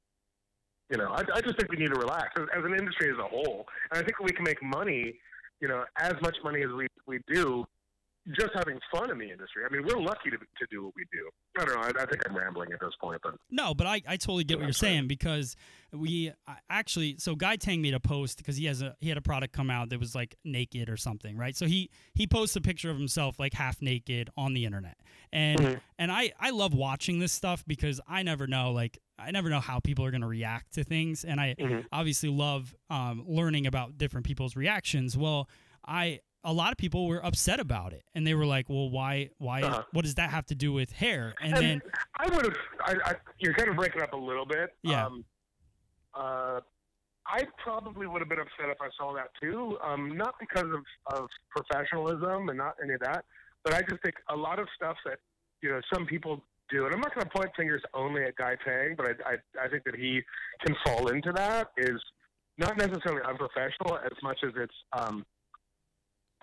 you 0.91 0.97
know 0.97 1.11
I, 1.11 1.23
I 1.35 1.41
just 1.41 1.59
think 1.59 1.71
we 1.71 1.77
need 1.77 1.93
to 1.93 1.99
relax 1.99 2.31
as, 2.39 2.47
as 2.57 2.65
an 2.65 2.75
industry 2.75 3.11
as 3.11 3.19
a 3.19 3.29
whole 3.29 3.67
and 3.91 4.01
I 4.01 4.03
think 4.03 4.19
we 4.21 4.33
can 4.33 4.45
make 4.45 4.63
money 4.63 5.15
you 5.61 5.69
know 5.69 5.85
as 5.99 6.15
much 6.23 6.37
money 6.43 6.63
as 6.63 6.71
we 6.71 6.87
we 7.07 7.21
do 7.29 7.67
just 8.37 8.51
having 8.55 8.79
fun 8.93 9.11
in 9.11 9.19
the 9.19 9.31
industry. 9.31 9.63
I 9.69 9.73
mean, 9.73 9.85
we're 9.87 9.99
lucky 10.01 10.31
to, 10.31 10.37
to 10.37 10.67
do 10.71 10.85
what 10.85 10.93
we 10.95 11.05
do. 11.13 11.29
I 11.61 11.65
don't 11.65 11.75
know. 11.75 11.81
I, 11.83 12.03
I 12.03 12.07
think 12.07 12.23
I'm 12.29 12.37
rambling 12.37 12.73
at 12.73 12.81
this 12.81 12.93
point, 13.01 13.21
but 13.23 13.35
No, 13.51 13.75
but 13.75 13.87
I, 13.87 14.03
I 14.07 14.17
totally 14.17 14.45
get 14.45 14.59
what 14.59 14.65
you're 14.65 14.73
saying 14.73 15.09
because 15.09 15.57
we 15.93 16.33
actually 16.69 17.17
so 17.19 17.35
Guy 17.35 17.57
Tang 17.57 17.83
made 17.83 17.95
a 17.95 18.01
post 18.01 18.39
because 18.39 18.57
he 18.57 18.67
has 18.67 18.83
a 18.83 18.95
he 19.01 19.09
had 19.09 19.19
a 19.19 19.23
product 19.23 19.53
come 19.53 19.71
out 19.71 19.89
that 19.91 19.99
was 19.99 20.15
like 20.15 20.37
naked 20.45 20.89
or 20.89 20.97
something, 20.97 21.37
right? 21.37 21.57
So 21.57 21.67
he 21.67 21.91
he 22.15 22.27
posts 22.27 22.55
a 22.57 22.61
picture 22.61 22.91
of 22.91 22.97
himself 22.99 23.41
like 23.41 23.55
half 23.55 23.81
naked 23.83 24.31
on 24.37 24.53
the 24.53 24.65
internet. 24.67 24.99
And 25.33 25.61
Mhm. 25.61 25.81
and 25.99 26.13
I 26.13 26.33
I 26.39 26.51
love 26.51 26.75
watching 26.75 27.19
this 27.19 27.33
stuff 27.33 27.65
because 27.67 28.01
I 28.07 28.23
never 28.23 28.47
know 28.47 28.71
like 28.73 28.99
I 29.19 29.31
never 29.33 29.49
know 29.51 29.61
how 29.61 29.81
people 29.81 30.05
are 30.05 30.11
going 30.11 30.21
to 30.23 30.27
react 30.29 30.75
to 30.75 30.85
things 30.85 31.25
and 31.25 31.41
I 31.41 31.55
Mhm. 31.59 31.87
obviously 31.93 32.29
love 32.29 32.75
um, 32.91 33.25
learning 33.27 33.67
about 33.67 33.99
different 33.99 34.27
people's 34.27 34.55
reactions. 34.57 35.17
Well, 35.17 35.49
I 35.87 36.21
a 36.45 36.53
lot 36.53 36.73
of 36.73 36.79
people 36.79 37.07
were 37.07 37.25
upset 37.25 37.61
about 37.61 37.93
it 37.93 38.05
and 38.15 38.27
they 38.27 38.35
were 38.35 38.47
like, 38.47 38.69
"Well, 38.69 38.91
why 38.91 39.31
why 39.39 39.63
Uh-huh. 39.63 39.83
what 39.93 40.03
does 40.05 40.15
that 40.17 40.31
have 40.31 40.47
to 40.47 40.55
do 40.55 40.73
with 40.73 40.93
hair?" 40.93 41.35
And 41.41 41.55
And 41.55 41.63
then 41.63 41.83
I 42.19 42.27
would 42.35 42.45
have. 42.47 43.17
You're 43.39 43.55
kind 43.55 43.69
of 43.69 43.77
breaking 43.77 44.03
up 44.03 44.13
a 44.13 44.17
little 44.17 44.47
bit. 44.47 44.75
Yeah. 44.83 45.07
Um, 45.07 45.25
uh, 46.15 46.61
I 47.27 47.45
probably 47.63 48.07
would 48.07 48.21
have 48.21 48.29
been 48.29 48.41
upset 48.41 48.69
if 48.71 48.79
I 48.81 48.89
saw 48.97 49.13
that 49.15 49.29
too. 49.41 49.79
Um, 49.85 50.17
not 50.17 50.35
because 50.41 50.65
of, 50.65 50.83
of 51.19 51.29
professionalism 51.51 52.49
and 52.49 52.59
not 52.59 52.75
any 52.83 52.95
of 52.95 53.01
that, 53.01 53.25
but 53.63 53.75
I 53.75 53.83
just 53.83 54.03
think 54.03 54.17
a 54.31 54.37
lot 54.37 54.59
of 54.59 54.67
stuff 54.75 54.97
that 55.05 55.19
you 55.63 55.69
know 55.71 55.81
some 55.93 56.07
people 56.07 56.43
do, 56.71 56.87
and 56.87 56.95
I'm 56.95 57.01
not 57.01 57.15
going 57.15 57.25
to 57.27 57.31
point 57.31 57.51
fingers 57.57 57.83
only 57.95 58.23
at 58.25 58.35
Guy 58.37 58.57
Tang, 58.65 58.95
but 58.97 59.07
I, 59.07 59.33
I 59.35 59.67
I 59.67 59.69
think 59.69 59.85
that 59.85 59.95
he 59.95 60.23
can 60.65 60.75
fall 60.85 61.09
into 61.09 61.33
that 61.33 61.71
is 61.77 62.01
not 62.59 62.77
necessarily 62.77 63.23
unprofessional 63.27 63.99
as 63.99 64.17
much 64.23 64.39
as 64.45 64.53
it's 64.57 64.75
um, 64.93 65.25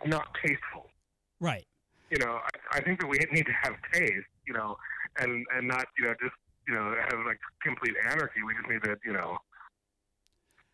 not 0.05 0.27
tasteful 0.45 0.89
right. 1.39 1.65
you 2.09 2.17
know, 2.19 2.39
I, 2.43 2.77
I 2.77 2.81
think 2.81 2.99
that 3.01 3.07
we 3.07 3.17
need 3.31 3.45
to 3.45 3.53
have 3.63 3.73
taste, 3.93 4.27
you 4.45 4.53
know, 4.53 4.77
and 5.19 5.45
and 5.55 5.67
not 5.67 5.85
you 5.97 6.05
know 6.05 6.13
just 6.21 6.35
you 6.67 6.73
know 6.73 6.95
have 7.09 7.19
like 7.25 7.39
complete 7.63 7.95
anarchy. 8.09 8.43
We 8.45 8.53
just 8.55 8.69
need 8.69 8.83
to 8.83 8.95
you 9.05 9.13
know. 9.13 9.37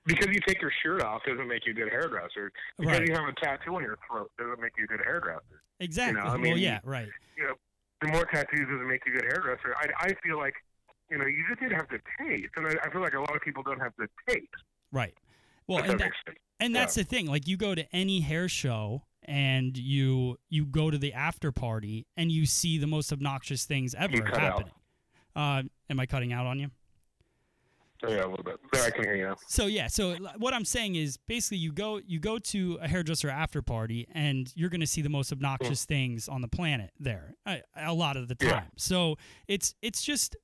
Because 0.06 0.28
you 0.36 0.42
take 0.46 0.62
your 0.62 0.72
shirt 0.84 1.02
off 1.02 1.22
doesn't 1.26 1.48
make 1.48 1.66
you 1.66 1.72
a 1.72 1.76
good 1.76 1.90
hairdresser. 1.90 2.52
Because 2.78 3.00
Right. 3.00 3.08
you 3.08 3.14
have 3.16 3.24
a 3.24 3.34
tattoo 3.42 3.76
on 3.78 3.84
your 3.84 3.98
throat 4.06 4.30
doesn't 4.38 4.60
make 4.60 4.74
you 4.78 4.84
a 4.84 4.88
good 4.88 5.00
hairdresser. 5.06 5.64
Exactly. 5.80 6.20
I 6.20 6.26
well, 6.26 6.38
mean- 6.40 6.58
yeah, 6.58 6.80
right. 6.84 7.08
You 7.38 7.44
know, 7.48 7.54
the 8.02 8.08
more 8.10 8.26
tattoos 8.26 8.68
doesn't 8.70 8.86
make 8.88 9.06
you 9.06 9.14
a 9.14 9.16
good 9.16 9.32
hairdresser. 9.32 9.74
I, 9.78 10.08
I 10.08 10.14
feel 10.22 10.38
like, 10.38 10.56
you 11.10 11.18
know, 11.18 11.26
you 11.26 11.46
just 11.48 11.62
need 11.62 11.70
to 11.70 11.76
have 11.76 11.88
the 11.90 12.00
taste, 12.20 12.52
and 12.58 12.68
I, 12.68 12.72
I 12.86 12.92
feel 12.92 13.00
like 13.00 13.14
a 13.14 13.20
lot 13.20 13.34
of 13.34 13.42
people 13.44 13.64
don't 13.64 13.80
have 13.80 13.94
the 13.98 14.08
taste. 14.28 14.46
Right. 14.92 15.14
Well, 15.68 15.78
and 15.80 15.92
that 15.92 15.98
that, 16.00 16.04
makes 16.04 16.18
sense. 16.26 16.38
and 16.60 16.76
that's 16.76 16.96
the 16.96 17.06
thing. 17.06 17.28
Like 17.28 17.48
you 17.48 17.56
go 17.56 17.74
to 17.74 17.86
any 17.96 18.20
hair 18.20 18.50
show 18.50 19.04
and 19.26 19.78
you 19.78 20.38
you 20.50 20.66
go 20.66 20.90
to 20.92 20.98
the 20.98 21.14
after 21.14 21.52
party 21.52 22.06
and 22.18 22.32
you 22.32 22.46
see 22.46 22.78
the 22.78 22.88
most 22.88 23.12
obnoxious 23.12 23.66
things 23.66 23.94
ever 23.96 24.24
happening. 24.26 24.72
Uh, 25.36 25.64
am 25.90 26.00
I 26.00 26.06
cutting 26.06 26.32
out 26.34 26.46
on 26.46 26.60
you? 26.60 26.70
So, 28.02 28.10
yeah, 28.10 28.26
a 28.26 28.28
little 28.28 28.44
bit. 28.44 28.60
There, 28.74 28.84
I 28.84 28.90
can 28.90 29.04
hear 29.06 29.16
you. 29.16 29.28
now. 29.28 29.36
So 29.48 29.68
yeah, 29.68 29.88
so 29.88 30.16
what 30.38 30.54
I'm 30.54 30.66
saying 30.66 30.96
is 30.96 31.16
basically 31.26 31.58
you 31.58 31.72
go 31.72 32.02
you 32.06 32.20
go 32.20 32.38
to 32.38 32.78
a 32.82 32.88
hairdresser 32.88 33.30
after 33.30 33.62
party 33.62 34.08
and 34.14 34.52
you're 34.56 34.70
going 34.70 34.82
to 34.82 34.88
see 34.88 35.02
the 35.02 35.10
most 35.10 35.32
obnoxious 35.32 35.86
things 35.86 36.28
on 36.28 36.42
the 36.42 36.50
planet 36.50 36.92
there 37.00 37.36
a, 37.46 37.62
a 37.78 37.94
lot 37.94 38.18
of 38.18 38.28
the 38.28 38.36
time. 38.36 38.50
Yeah. 38.50 38.64
So 38.76 39.16
it's 39.48 39.74
it's 39.82 40.04
just 40.04 40.36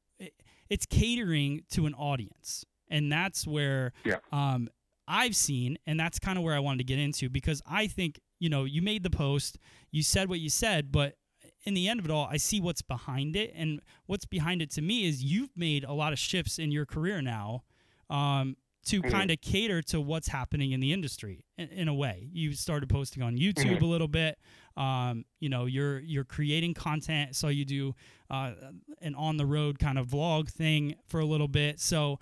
it's 0.70 0.86
catering 0.86 1.64
to 1.72 1.86
an 1.86 1.94
audience, 1.96 2.64
and 2.90 3.12
that's 3.12 3.46
where 3.46 3.92
Yeah. 4.06 4.18
um, 4.32 4.70
I've 5.08 5.36
seen, 5.36 5.80
and 5.88 6.00
that's 6.00 6.20
kind 6.20 6.38
of 6.38 6.44
where 6.44 6.54
I 6.56 6.60
wanted 6.60 6.78
to 6.78 6.84
get 6.86 7.00
into 7.00 7.28
because 7.30 7.62
I 7.70 7.88
think 7.88 8.20
you 8.40 8.50
know 8.50 8.64
you 8.66 8.82
made 8.82 9.04
the 9.04 9.10
post, 9.10 9.58
you 9.92 10.04
said 10.04 10.30
what 10.30 10.40
you 10.40 10.50
said, 10.50 10.92
but 10.92 11.18
in 11.66 11.74
the 11.74 11.88
end 11.90 12.00
of 12.00 12.06
it 12.06 12.12
all, 12.12 12.28
I 12.32 12.38
see 12.38 12.60
what's 12.62 12.82
behind 12.82 13.36
it, 13.36 13.52
and 13.56 13.82
what's 14.06 14.26
behind 14.26 14.62
it 14.62 14.72
to 14.72 14.82
me 14.82 15.06
is 15.08 15.24
you've 15.24 15.56
made 15.58 15.84
a 15.84 15.94
lot 15.94 16.14
of 16.14 16.20
shifts 16.20 16.58
in 16.58 16.72
your 16.72 16.86
career 16.86 17.22
now 17.22 17.64
um, 18.10 18.56
to 18.86 19.02
Mhm. 19.04 19.12
kind 19.12 19.30
of 19.30 19.42
cater 19.42 19.82
to 19.84 20.00
what's 20.02 20.30
happening 20.30 20.72
in 20.72 20.80
the 20.80 20.94
industry 20.94 21.44
in, 21.58 21.68
in 21.70 21.88
a 21.90 21.94
way. 21.94 22.30
You 22.32 22.54
started 22.54 22.88
posting 22.90 23.22
on 23.22 23.38
YouTube 23.38 23.82
a 23.82 23.86
little 23.86 24.08
bit. 24.08 24.40
Um, 24.78 25.26
you 25.42 25.50
know, 25.50 25.66
you're 25.66 26.00
you're 26.00 26.24
creating 26.24 26.74
content, 26.76 27.36
so 27.36 27.50
you 27.50 27.66
do 27.66 27.94
uh, 28.30 28.54
an 29.02 29.14
on 29.16 29.36
the 29.38 29.46
road 29.46 29.78
kind 29.80 30.00
of 30.00 30.08
vlog 30.08 30.50
thing 30.50 30.96
for 31.08 31.20
a 31.20 31.26
little 31.26 31.50
bit. 31.50 31.80
So, 31.82 32.20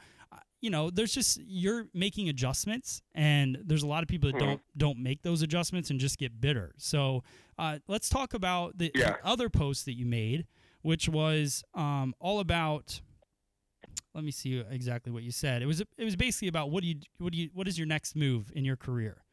you 0.61 0.69
know, 0.69 0.89
there's 0.89 1.13
just 1.13 1.39
you're 1.45 1.87
making 1.93 2.29
adjustments, 2.29 3.01
and 3.13 3.57
there's 3.63 3.83
a 3.83 3.87
lot 3.87 4.01
of 4.03 4.09
people 4.09 4.31
that 4.31 4.37
Mhm. 4.37 4.39
don't 4.39 4.61
don't 4.77 4.99
make 4.99 5.21
those 5.21 5.41
adjustments 5.41 5.89
and 5.91 5.99
just 5.99 6.17
get 6.17 6.39
bitter. 6.41 6.73
So, 6.77 7.23
uh, 7.57 7.79
let's 7.87 8.09
talk 8.09 8.33
about 8.33 8.77
the, 8.77 8.91
the 8.93 9.17
other 9.25 9.49
post 9.49 9.85
that 9.85 9.93
you 9.95 10.05
made, 10.05 10.47
which 10.81 11.07
was 11.09 11.63
um, 11.75 12.13
all 12.19 12.39
about 12.39 13.01
let 14.13 14.23
me 14.23 14.31
see 14.31 14.57
exactly 14.69 15.11
what 15.11 15.21
you 15.23 15.31
said. 15.31 15.61
It 15.61 15.67
was 15.67 15.79
it 15.81 16.03
was 16.03 16.15
basically 16.15 16.47
about 16.47 16.71
what 16.71 16.81
do 16.81 16.87
you 16.89 16.95
what 17.19 17.31
do 17.33 17.37
you 17.37 17.49
what 17.53 17.67
is 17.67 17.77
your 17.77 17.87
next 17.87 18.15
move 18.15 18.51
in 18.55 18.65
your 18.65 18.75
career. 18.77 19.23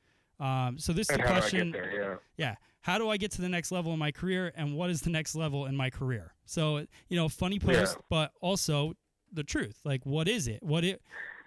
Um, 0.40 0.78
so 0.78 0.92
this 0.92 1.08
is 1.10 1.16
the 1.16 1.22
question. 1.22 1.70
there? 1.70 1.92
Yeah. 1.96 2.16
Yeah, 2.36 2.54
how 2.82 2.98
do 2.98 3.08
I 3.08 3.16
get 3.16 3.30
to 3.32 3.40
the 3.40 3.48
next 3.48 3.70
level 3.72 3.92
in 3.92 3.98
my 3.98 4.10
career, 4.12 4.52
and 4.56 4.76
what 4.76 4.90
is 4.90 5.00
the 5.00 5.10
next 5.10 5.34
level 5.36 5.64
in 5.66 5.76
my 5.76 5.88
career? 5.90 6.34
So 6.44 6.78
you 7.08 7.16
know, 7.16 7.28
funny 7.28 7.58
post, 7.58 7.96
Yeah. 7.96 8.02
but 8.10 8.32
also 8.42 8.94
the 9.34 9.44
truth. 9.44 9.80
Like, 9.84 10.04
what 10.04 10.28
is 10.28 10.48
it? 10.48 10.62
What 10.62 10.84
it? 10.84 11.02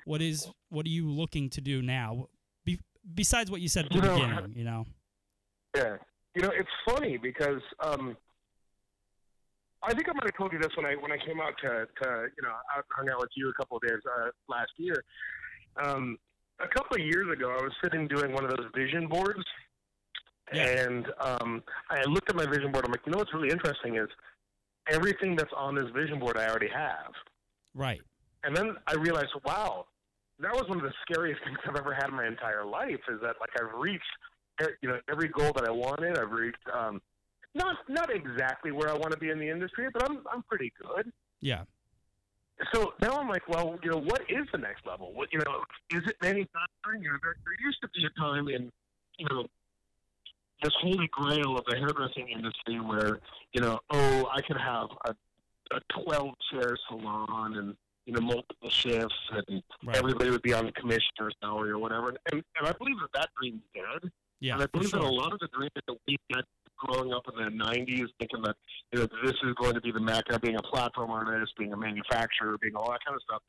What 0.06 0.22
is? 0.22 0.48
What 0.70 0.86
are 0.86 0.90
you 0.90 1.10
looking 1.10 1.50
to 1.52 1.62
do 1.62 1.82
now? 1.82 2.28
Be, 2.66 2.80
besides 3.14 3.50
what 3.52 3.62
you 3.62 3.68
said 3.70 3.86
at 3.86 3.92
the 3.92 3.96
You 3.98 4.02
know, 4.04 4.16
beginning, 4.16 4.54
you 4.56 4.64
know. 4.64 4.86
Yeah. 5.76 5.98
you 6.36 6.42
know, 6.42 6.52
it's 6.54 6.70
funny 6.90 7.18
because 7.18 7.62
um, 7.80 8.16
I 9.84 9.94
think 9.94 10.10
I 10.10 10.14
might 10.14 10.24
have 10.26 10.38
told 10.38 10.54
you 10.54 10.60
this 10.60 10.72
when 10.76 10.86
I 10.86 10.96
when 10.96 11.12
I 11.12 11.18
came 11.26 11.40
out 11.40 11.54
to, 11.62 11.88
to 12.02 12.28
you 12.36 12.44
know 12.44 12.54
I 12.76 12.82
hung 12.96 13.10
out 13.10 13.20
with 13.20 13.30
you 13.36 13.50
a 13.50 13.54
couple 13.54 13.78
of 13.78 13.84
days 13.84 14.00
uh, 14.20 14.30
last 14.50 14.72
year. 14.78 15.04
Um, 15.84 16.18
a 16.60 16.68
couple 16.68 16.98
of 16.98 17.06
years 17.06 17.28
ago, 17.32 17.52
I 17.52 17.62
was 17.62 17.72
sitting 17.84 18.08
doing 18.08 18.34
one 18.34 18.44
of 18.44 18.50
those 18.50 18.66
vision 18.76 19.08
boards, 19.08 19.44
Yeah. 20.52 20.64
and 20.86 21.06
um, 21.20 21.62
I 21.92 22.02
looked 22.06 22.30
at 22.32 22.36
my 22.36 22.48
vision 22.48 22.72
board. 22.72 22.86
I'm 22.86 22.92
like, 22.92 23.02
you 23.06 23.12
know 23.12 23.20
what's 23.20 23.34
really 23.34 23.50
interesting 23.50 23.96
is 23.98 24.10
everything 24.90 25.36
that's 25.36 25.52
on 25.56 25.76
this 25.76 25.86
vision 25.94 26.18
board 26.18 26.36
I 26.38 26.48
already 26.48 26.70
have. 26.70 27.12
Right. 27.78 28.02
And 28.44 28.56
then 28.56 28.76
I 28.88 28.96
realized, 28.96 29.30
wow, 29.46 29.86
that 30.40 30.54
was 30.54 30.68
one 30.68 30.78
of 30.78 30.84
the 30.84 30.94
scariest 31.04 31.44
things 31.44 31.58
I've 31.68 31.76
ever 31.76 31.94
had 31.94 32.10
in 32.10 32.16
my 32.16 32.28
entire 32.28 32.66
life. 32.66 33.00
Is 33.08 33.22
that 33.22 33.36
like 33.40 33.52
I've 33.60 33.80
reached, 33.80 34.04
you 34.82 34.90
know, 34.90 35.00
every 35.10 35.30
goal 35.30 35.52
that 35.56 35.66
I 35.68 35.72
wanted. 35.72 36.18
I've 36.18 36.32
reached, 36.32 36.58
um, 36.74 37.02
not 37.54 37.78
not 37.88 38.10
exactly 38.14 38.72
where 38.72 38.90
I 38.90 38.94
want 38.94 39.12
to 39.12 39.18
be 39.18 39.30
in 39.30 39.40
the 39.40 39.50
industry, 39.50 39.88
but 39.94 40.10
I'm 40.10 40.20
I'm 40.32 40.44
pretty 40.44 40.74
good. 40.82 41.12
Yeah. 41.40 41.64
So 42.74 42.94
now 43.02 43.20
I'm 43.20 43.30
like, 43.30 43.48
well, 43.48 43.78
you 43.84 43.92
know, 43.92 44.00
what 44.00 44.22
is 44.30 44.48
the 44.52 44.58
next 44.58 44.86
level? 44.86 45.14
What 45.14 45.32
you 45.32 45.40
know, 45.40 45.64
is 45.92 46.02
it 46.08 46.16
manufacturing? 46.22 47.04
You 47.04 47.12
know, 47.12 47.18
there, 47.22 47.36
there 47.46 47.56
used 47.64 47.80
to 47.82 47.88
be 47.90 48.06
a 48.06 48.20
time 48.20 48.48
in, 48.48 48.72
you 49.20 49.28
know, 49.30 49.46
this 50.64 50.74
holy 50.82 51.08
grail 51.12 51.58
of 51.58 51.66
the 51.66 51.76
hairdressing 51.76 52.30
industry 52.30 52.80
where, 52.80 53.20
you 53.54 53.62
know, 53.62 53.80
oh, 53.92 54.28
I 54.32 54.42
could 54.42 54.58
have 54.58 54.88
a, 55.06 55.16
a 55.72 55.80
12 56.04 56.30
chair 56.52 56.78
salon 56.90 57.56
and 57.58 57.76
you 58.06 58.14
know 58.14 58.22
multiple 58.22 58.70
shifts 58.70 59.16
and 59.48 59.62
Right. 59.84 59.98
everybody 59.98 60.30
would 60.30 60.42
be 60.42 60.54
on 60.54 60.72
commissioner 60.72 61.30
salary 61.42 61.72
or 61.72 61.78
whatever. 61.78 62.10
And, 62.32 62.44
and 62.58 62.68
I 62.68 62.72
believe 62.74 62.96
that 63.02 63.12
that 63.14 63.30
dream's 63.40 63.62
dead. 63.74 64.10
Yeah. 64.40 64.54
and 64.54 64.64
I 64.64 64.66
believe 64.68 64.92
that 64.92 65.02
a 65.02 65.08
lot 65.08 65.34
of 65.34 65.40
the 65.40 65.48
dreams 65.48 65.72
that 65.76 65.98
we 66.08 66.18
had 66.32 66.44
growing 66.78 67.12
up 67.12 67.24
in 67.28 67.44
the 67.44 67.64
'90s, 67.64 68.06
thinking 68.20 68.42
that 68.44 68.56
you 68.94 69.00
know 69.00 69.08
this 69.24 69.34
is 69.44 69.54
going 69.60 69.74
to 69.74 69.82
be 69.82 69.92
the 69.92 70.00
mecca, 70.00 70.36
uh, 70.36 70.40
being 70.40 70.56
a 70.56 70.62
platform 70.62 71.10
artist, 71.12 71.54
being 71.58 71.74
a 71.74 71.78
manufacturer, 71.78 72.58
being 72.62 72.76
all 72.76 72.92
that 72.92 73.00
kind 73.06 73.16
of 73.16 73.22
stuff. 73.24 73.42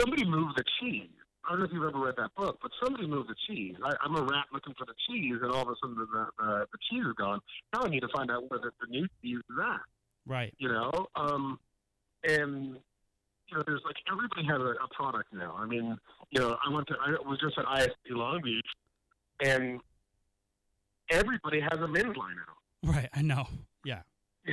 Somebody 0.00 0.24
moved 0.24 0.56
the 0.56 0.64
cheese. 0.80 1.10
I 1.44 1.50
don't 1.50 1.60
know 1.60 1.64
if 1.66 1.72
you've 1.72 1.84
ever 1.84 1.98
read 2.04 2.14
that 2.18 2.34
book, 2.36 2.58
but 2.60 2.72
somebody 2.82 3.06
moved 3.06 3.28
the 3.30 3.36
cheese. 3.46 3.74
I, 3.84 3.92
I'm 4.02 4.16
a 4.16 4.22
rat 4.22 4.46
looking 4.52 4.74
for 4.76 4.84
the 4.84 4.94
cheese, 5.08 5.36
and 5.42 5.52
all 5.52 5.62
of 5.62 5.68
a 5.68 5.74
sudden 5.80 5.96
the, 5.96 6.06
the, 6.06 6.26
the, 6.38 6.66
the 6.72 6.78
cheese 6.90 7.04
is 7.06 7.12
gone. 7.16 7.38
Now 7.72 7.82
I 7.82 7.88
need 7.88 8.00
to 8.00 8.08
find 8.14 8.30
out 8.30 8.50
where 8.50 8.58
the, 8.58 8.70
the 8.80 8.86
new 8.90 9.06
cheese 9.22 9.38
is 9.38 9.56
at 9.62 9.80
Right. 10.26 10.52
you 10.58 10.68
know 10.68 10.90
um 11.16 11.58
and 12.28 12.76
you 13.48 13.56
know 13.56 13.62
there's 13.66 13.82
like 13.84 13.96
everybody 14.10 14.44
has 14.46 14.60
a, 14.60 14.74
a 14.84 14.88
product 14.94 15.32
now 15.32 15.54
i 15.58 15.64
mean 15.66 15.96
you 16.30 16.40
know 16.40 16.56
i 16.66 16.72
went 16.72 16.86
to 16.88 16.94
i 17.04 17.10
was 17.28 17.38
just 17.40 17.56
at 17.58 17.64
ISSE 17.68 17.90
long 18.10 18.40
beach 18.42 18.66
and 19.44 19.80
everybody 21.10 21.60
has 21.60 21.78
a 21.80 21.86
men's 21.88 22.16
line 22.16 22.34
now 22.36 22.92
Right. 22.92 23.08
I 23.14 23.22
know. 23.22 23.46
Yeah. 23.84 24.02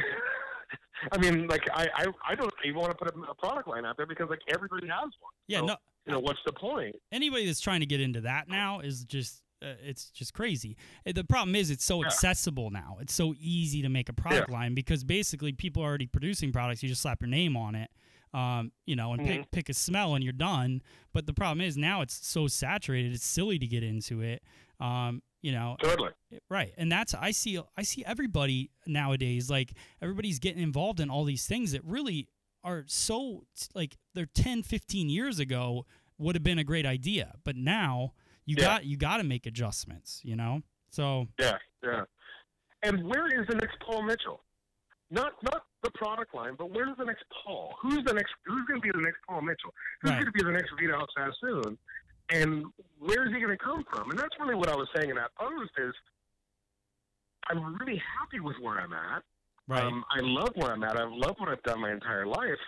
i 1.12 1.18
mean 1.18 1.48
like 1.48 1.64
i 1.74 1.88
i, 1.96 2.06
I 2.30 2.36
don't 2.36 2.54
even 2.66 2.80
want 2.80 2.92
to 2.92 2.98
put 2.98 3.14
a, 3.14 3.20
a 3.30 3.36
product 3.36 3.68
line 3.68 3.86
out 3.86 3.98
there 3.98 4.06
because 4.06 4.30
like 4.30 4.40
everybody 4.54 4.88
has 4.88 5.04
one 5.20 5.32
Yeah. 5.48 5.60
So, 5.60 5.66
No. 5.66 5.76
you 6.06 6.12
know 6.14 6.20
what's 6.20 6.40
the 6.46 6.54
point 6.54 6.96
Anybody 7.12 7.46
that's 7.46 7.60
trying 7.60 7.82
to 7.82 7.86
get 7.86 8.00
into 8.02 8.22
that 8.22 8.48
now 8.48 8.80
is 8.80 9.04
just. 9.04 9.42
Uh, 9.64 9.76
it's 9.82 10.10
just 10.10 10.34
crazy. 10.34 10.76
Uh, 11.08 11.12
The 11.14 11.24
problem 11.24 11.56
is 11.56 11.70
it's 11.70 11.86
so 11.86 12.02
Yeah. 12.02 12.08
accessible 12.08 12.70
now. 12.70 12.98
It's 13.00 13.14
so 13.14 13.34
easy 13.40 13.82
to 13.82 13.90
make 13.90 14.10
a 14.10 14.14
product 14.14 14.50
line 14.50 14.74
because 14.74 15.04
basically 15.04 15.54
people 15.54 15.82
are 15.84 15.88
already 15.88 16.08
producing 16.08 16.52
products. 16.52 16.84
You 16.84 16.90
just 16.90 17.02
slap 17.02 17.22
your 17.22 17.30
name 17.30 17.56
on 17.56 17.76
it, 17.76 17.90
um, 18.34 18.72
you 18.86 18.96
know, 18.96 19.14
and 19.14 19.22
Mm-hmm. 19.22 19.42
pick 19.42 19.52
pick 19.52 19.70
a 19.70 19.74
smell 19.74 20.16
and 20.16 20.24
you're 20.24 20.34
done. 20.34 20.82
But 21.14 21.26
the 21.28 21.34
problem 21.34 21.62
is 21.62 21.78
now 21.78 22.02
it's 22.02 22.26
so 22.28 22.48
saturated. 22.48 23.14
It's 23.14 23.26
silly 23.26 23.58
to 23.60 23.68
get 23.68 23.84
into 23.84 24.22
it. 24.22 24.44
Um, 24.80 25.22
you 25.42 25.52
know, 25.52 25.76
totally 25.82 26.12
Right. 26.50 26.74
And 26.78 26.92
that's 26.92 27.14
I 27.14 27.32
see 27.32 27.60
I 27.78 27.84
see 27.84 28.04
everybody 28.06 28.72
nowadays 28.88 29.50
like 29.50 29.74
everybody's 30.02 30.40
getting 30.40 30.62
involved 30.64 31.00
in 31.00 31.10
all 31.10 31.26
these 31.26 31.46
things 31.46 31.72
that 31.74 31.84
really 31.86 32.28
are 32.64 32.86
so 32.88 33.44
like 33.76 33.98
they're 34.14 34.26
10 34.26 34.64
15 34.64 35.10
years 35.10 35.38
ago 35.40 35.86
would 36.18 36.36
have 36.36 36.44
been 36.44 36.60
a 36.60 36.64
great 36.64 36.86
idea, 36.86 37.36
but 37.44 37.56
now 37.58 38.14
you 38.46 38.56
Yeah. 38.58 38.64
got 38.66 38.86
you 38.86 38.98
got 38.98 39.18
to 39.18 39.24
make 39.24 39.46
adjustments, 39.46 40.22
you 40.24 40.36
know? 40.36 40.62
So, 40.90 41.28
yeah 41.40 41.58
yeah 41.84 42.04
and 42.84 43.04
where 43.08 43.28
is 43.28 43.48
the 43.48 43.56
next 43.56 43.80
paul 43.80 44.04
mitchell 44.04 44.42
not 45.12 45.34
not 45.44 45.66
the 45.84 45.92
product 45.92 46.34
line, 46.34 46.56
but 46.58 46.72
where's 46.72 46.96
the 46.98 47.04
next 47.04 47.26
Paul? 47.44 47.76
Who's 47.82 48.04
the 48.06 48.14
next? 48.14 48.32
Who's 48.46 48.66
going 48.68 48.80
to 48.80 48.86
be 48.86 48.90
the 48.96 49.02
next 49.04 49.18
Paul 49.28 49.42
Mitchell? 49.42 49.74
Who's 50.02 50.12
Right. 50.12 50.16
going 50.22 50.26
to 50.28 50.32
be 50.32 50.42
the 50.44 50.52
next 50.52 50.72
Vidal 50.80 51.06
Sassoon? 51.14 51.78
And 52.30 52.64
where 53.00 53.28
is 53.28 53.34
he 53.34 53.42
going 53.42 53.56
to 53.56 53.62
come 53.62 53.84
from? 53.92 54.10
And 54.12 54.18
that's 54.18 54.34
really 54.40 54.56
what 54.56 54.70
I 54.70 54.76
was 54.76 54.88
saying 54.96 55.10
in 55.10 55.18
that 55.18 55.36
post 55.36 55.72
is 55.78 55.94
I'm 57.50 57.76
really 57.76 58.02
happy 58.20 58.40
with 58.40 58.56
where 58.62 58.80
I'm 58.80 58.94
at. 58.94 59.24
right. 59.68 59.84
Um, 59.84 60.06
I 60.10 60.22
love 60.22 60.52
where 60.56 60.72
I'm 60.72 60.84
at. 60.86 60.96
I 60.98 61.04
love 61.04 61.36
what 61.38 61.50
I've 61.50 61.62
done 61.64 61.82
my 61.82 61.92
entire 61.92 62.26
life. 62.26 62.60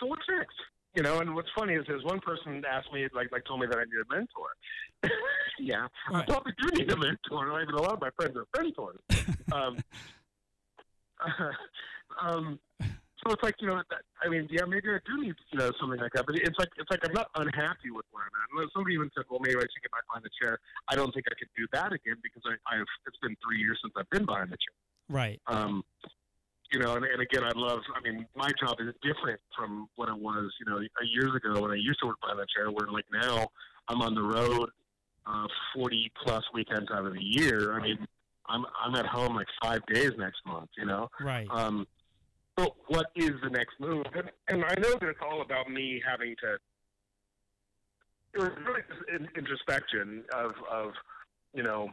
So 0.00 0.06
what's 0.06 0.22
next? 0.28 0.56
You 0.98 1.04
know, 1.04 1.20
and 1.20 1.32
what's 1.32 1.48
funny 1.56 1.74
is, 1.74 1.86
is 1.86 2.02
one 2.02 2.18
person 2.18 2.64
asked 2.68 2.92
me, 2.92 3.06
like, 3.14 3.30
like 3.30 3.44
told 3.44 3.60
me 3.60 3.68
that 3.70 3.78
I 3.78 3.84
need 3.84 4.02
a 4.02 4.12
mentor. 4.12 4.50
yeah, 5.60 5.86
Right. 6.10 6.22
I 6.22 6.26
probably 6.26 6.52
do 6.58 6.74
need 6.74 6.90
a 6.90 6.96
mentor. 6.96 7.46
Not 7.46 7.62
even 7.62 7.76
a 7.76 7.80
lot 7.80 7.92
of 7.92 8.00
my 8.00 8.10
friends 8.16 8.36
are 8.36 8.46
mentors. 8.58 8.98
um, 9.52 9.78
um, 12.20 12.58
so 12.82 13.30
it's 13.30 13.42
like 13.44 13.54
you 13.60 13.68
know, 13.68 13.76
that, 13.76 14.02
I 14.24 14.28
mean, 14.28 14.48
yeah, 14.50 14.64
maybe 14.64 14.88
I 14.90 14.98
do 15.06 15.22
need 15.22 15.36
you 15.52 15.58
know 15.60 15.70
something 15.78 16.00
like 16.00 16.10
that. 16.14 16.26
But 16.26 16.34
it's 16.34 16.58
like 16.58 16.70
it's 16.76 16.90
like 16.90 17.06
I'm 17.06 17.14
not 17.14 17.30
unhappy 17.36 17.94
with 17.94 18.06
where 18.10 18.24
I'm 18.24 18.58
at. 18.58 18.62
And 18.62 18.70
somebody 18.74 18.96
even 18.96 19.08
said, 19.14 19.22
well, 19.30 19.38
maybe 19.38 19.54
I 19.54 19.70
should 19.70 19.82
get 19.86 19.94
back 19.94 20.02
behind 20.10 20.24
the 20.24 20.34
chair. 20.42 20.58
I 20.88 20.96
don't 20.96 21.14
think 21.14 21.26
I 21.30 21.38
could 21.38 21.50
do 21.56 21.68
that 21.74 21.92
again 21.92 22.16
because 22.24 22.42
I, 22.42 22.58
I've 22.74 22.90
it's 23.06 23.18
been 23.22 23.36
three 23.38 23.62
years 23.62 23.78
since 23.84 23.94
I've 23.96 24.10
been 24.10 24.26
behind 24.26 24.50
the 24.50 24.58
chair. 24.58 24.74
right. 25.08 25.40
Um, 25.46 25.84
you 26.72 26.78
know, 26.80 26.94
and, 26.96 27.04
and 27.04 27.20
again, 27.22 27.44
I 27.44 27.52
love. 27.54 27.80
I 27.96 28.00
mean, 28.00 28.26
my 28.36 28.50
job 28.60 28.76
is 28.80 28.94
different 29.02 29.40
from 29.56 29.88
what 29.96 30.08
it 30.08 30.18
was, 30.18 30.52
you 30.60 30.70
know, 30.70 30.80
years 31.12 31.34
ago 31.34 31.60
when 31.62 31.70
I 31.70 31.76
used 31.76 32.00
to 32.00 32.06
work 32.06 32.20
behind 32.20 32.38
the 32.38 32.46
chair. 32.54 32.70
Where 32.70 32.90
like 32.90 33.06
now, 33.12 33.48
I'm 33.88 34.02
on 34.02 34.14
the 34.14 34.22
road, 34.22 34.68
uh, 35.26 35.46
40 35.74 36.12
plus 36.22 36.44
weekends 36.52 36.90
out 36.90 37.06
of 37.06 37.14
the 37.14 37.22
year. 37.22 37.72
I 37.74 37.82
mean, 37.82 38.06
I'm 38.46 38.64
I'm 38.82 38.94
at 38.94 39.06
home 39.06 39.34
like 39.36 39.46
five 39.62 39.80
days 39.92 40.12
next 40.18 40.40
month. 40.46 40.70
You 40.76 40.86
know, 40.86 41.08
Right. 41.20 41.46
um, 41.50 41.86
but 42.56 42.74
what 42.88 43.06
is 43.16 43.32
the 43.42 43.50
next 43.50 43.78
move? 43.80 44.04
And, 44.14 44.30
and 44.48 44.64
I 44.64 44.74
know 44.80 44.92
that 45.00 45.08
it's 45.08 45.20
all 45.22 45.40
about 45.42 45.70
me 45.70 46.02
having 46.06 46.34
to. 46.42 46.58
It 48.34 48.40
was 48.40 48.50
really 48.66 48.82
introspection 49.36 50.24
of 50.34 50.52
of 50.70 50.92
you 51.54 51.62
know 51.62 51.88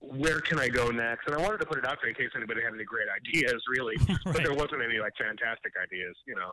where 0.00 0.40
can 0.40 0.58
I 0.58 0.68
go 0.68 0.90
next? 0.90 1.26
And 1.26 1.36
I 1.36 1.40
wanted 1.42 1.58
to 1.58 1.66
put 1.66 1.78
it 1.78 1.84
out 1.86 1.98
there 2.00 2.08
in 2.08 2.14
case 2.16 2.30
anybody 2.34 2.62
had 2.62 2.74
any 2.74 2.84
great 2.84 3.06
ideas, 3.08 3.62
really. 3.68 3.96
But 4.24 4.36
there 4.36 4.54
wasn't 4.54 4.82
any 4.82 4.98
like 4.98 5.12
fantastic 5.18 5.72
ideas, 5.82 6.16
you 6.26 6.34
know. 6.34 6.52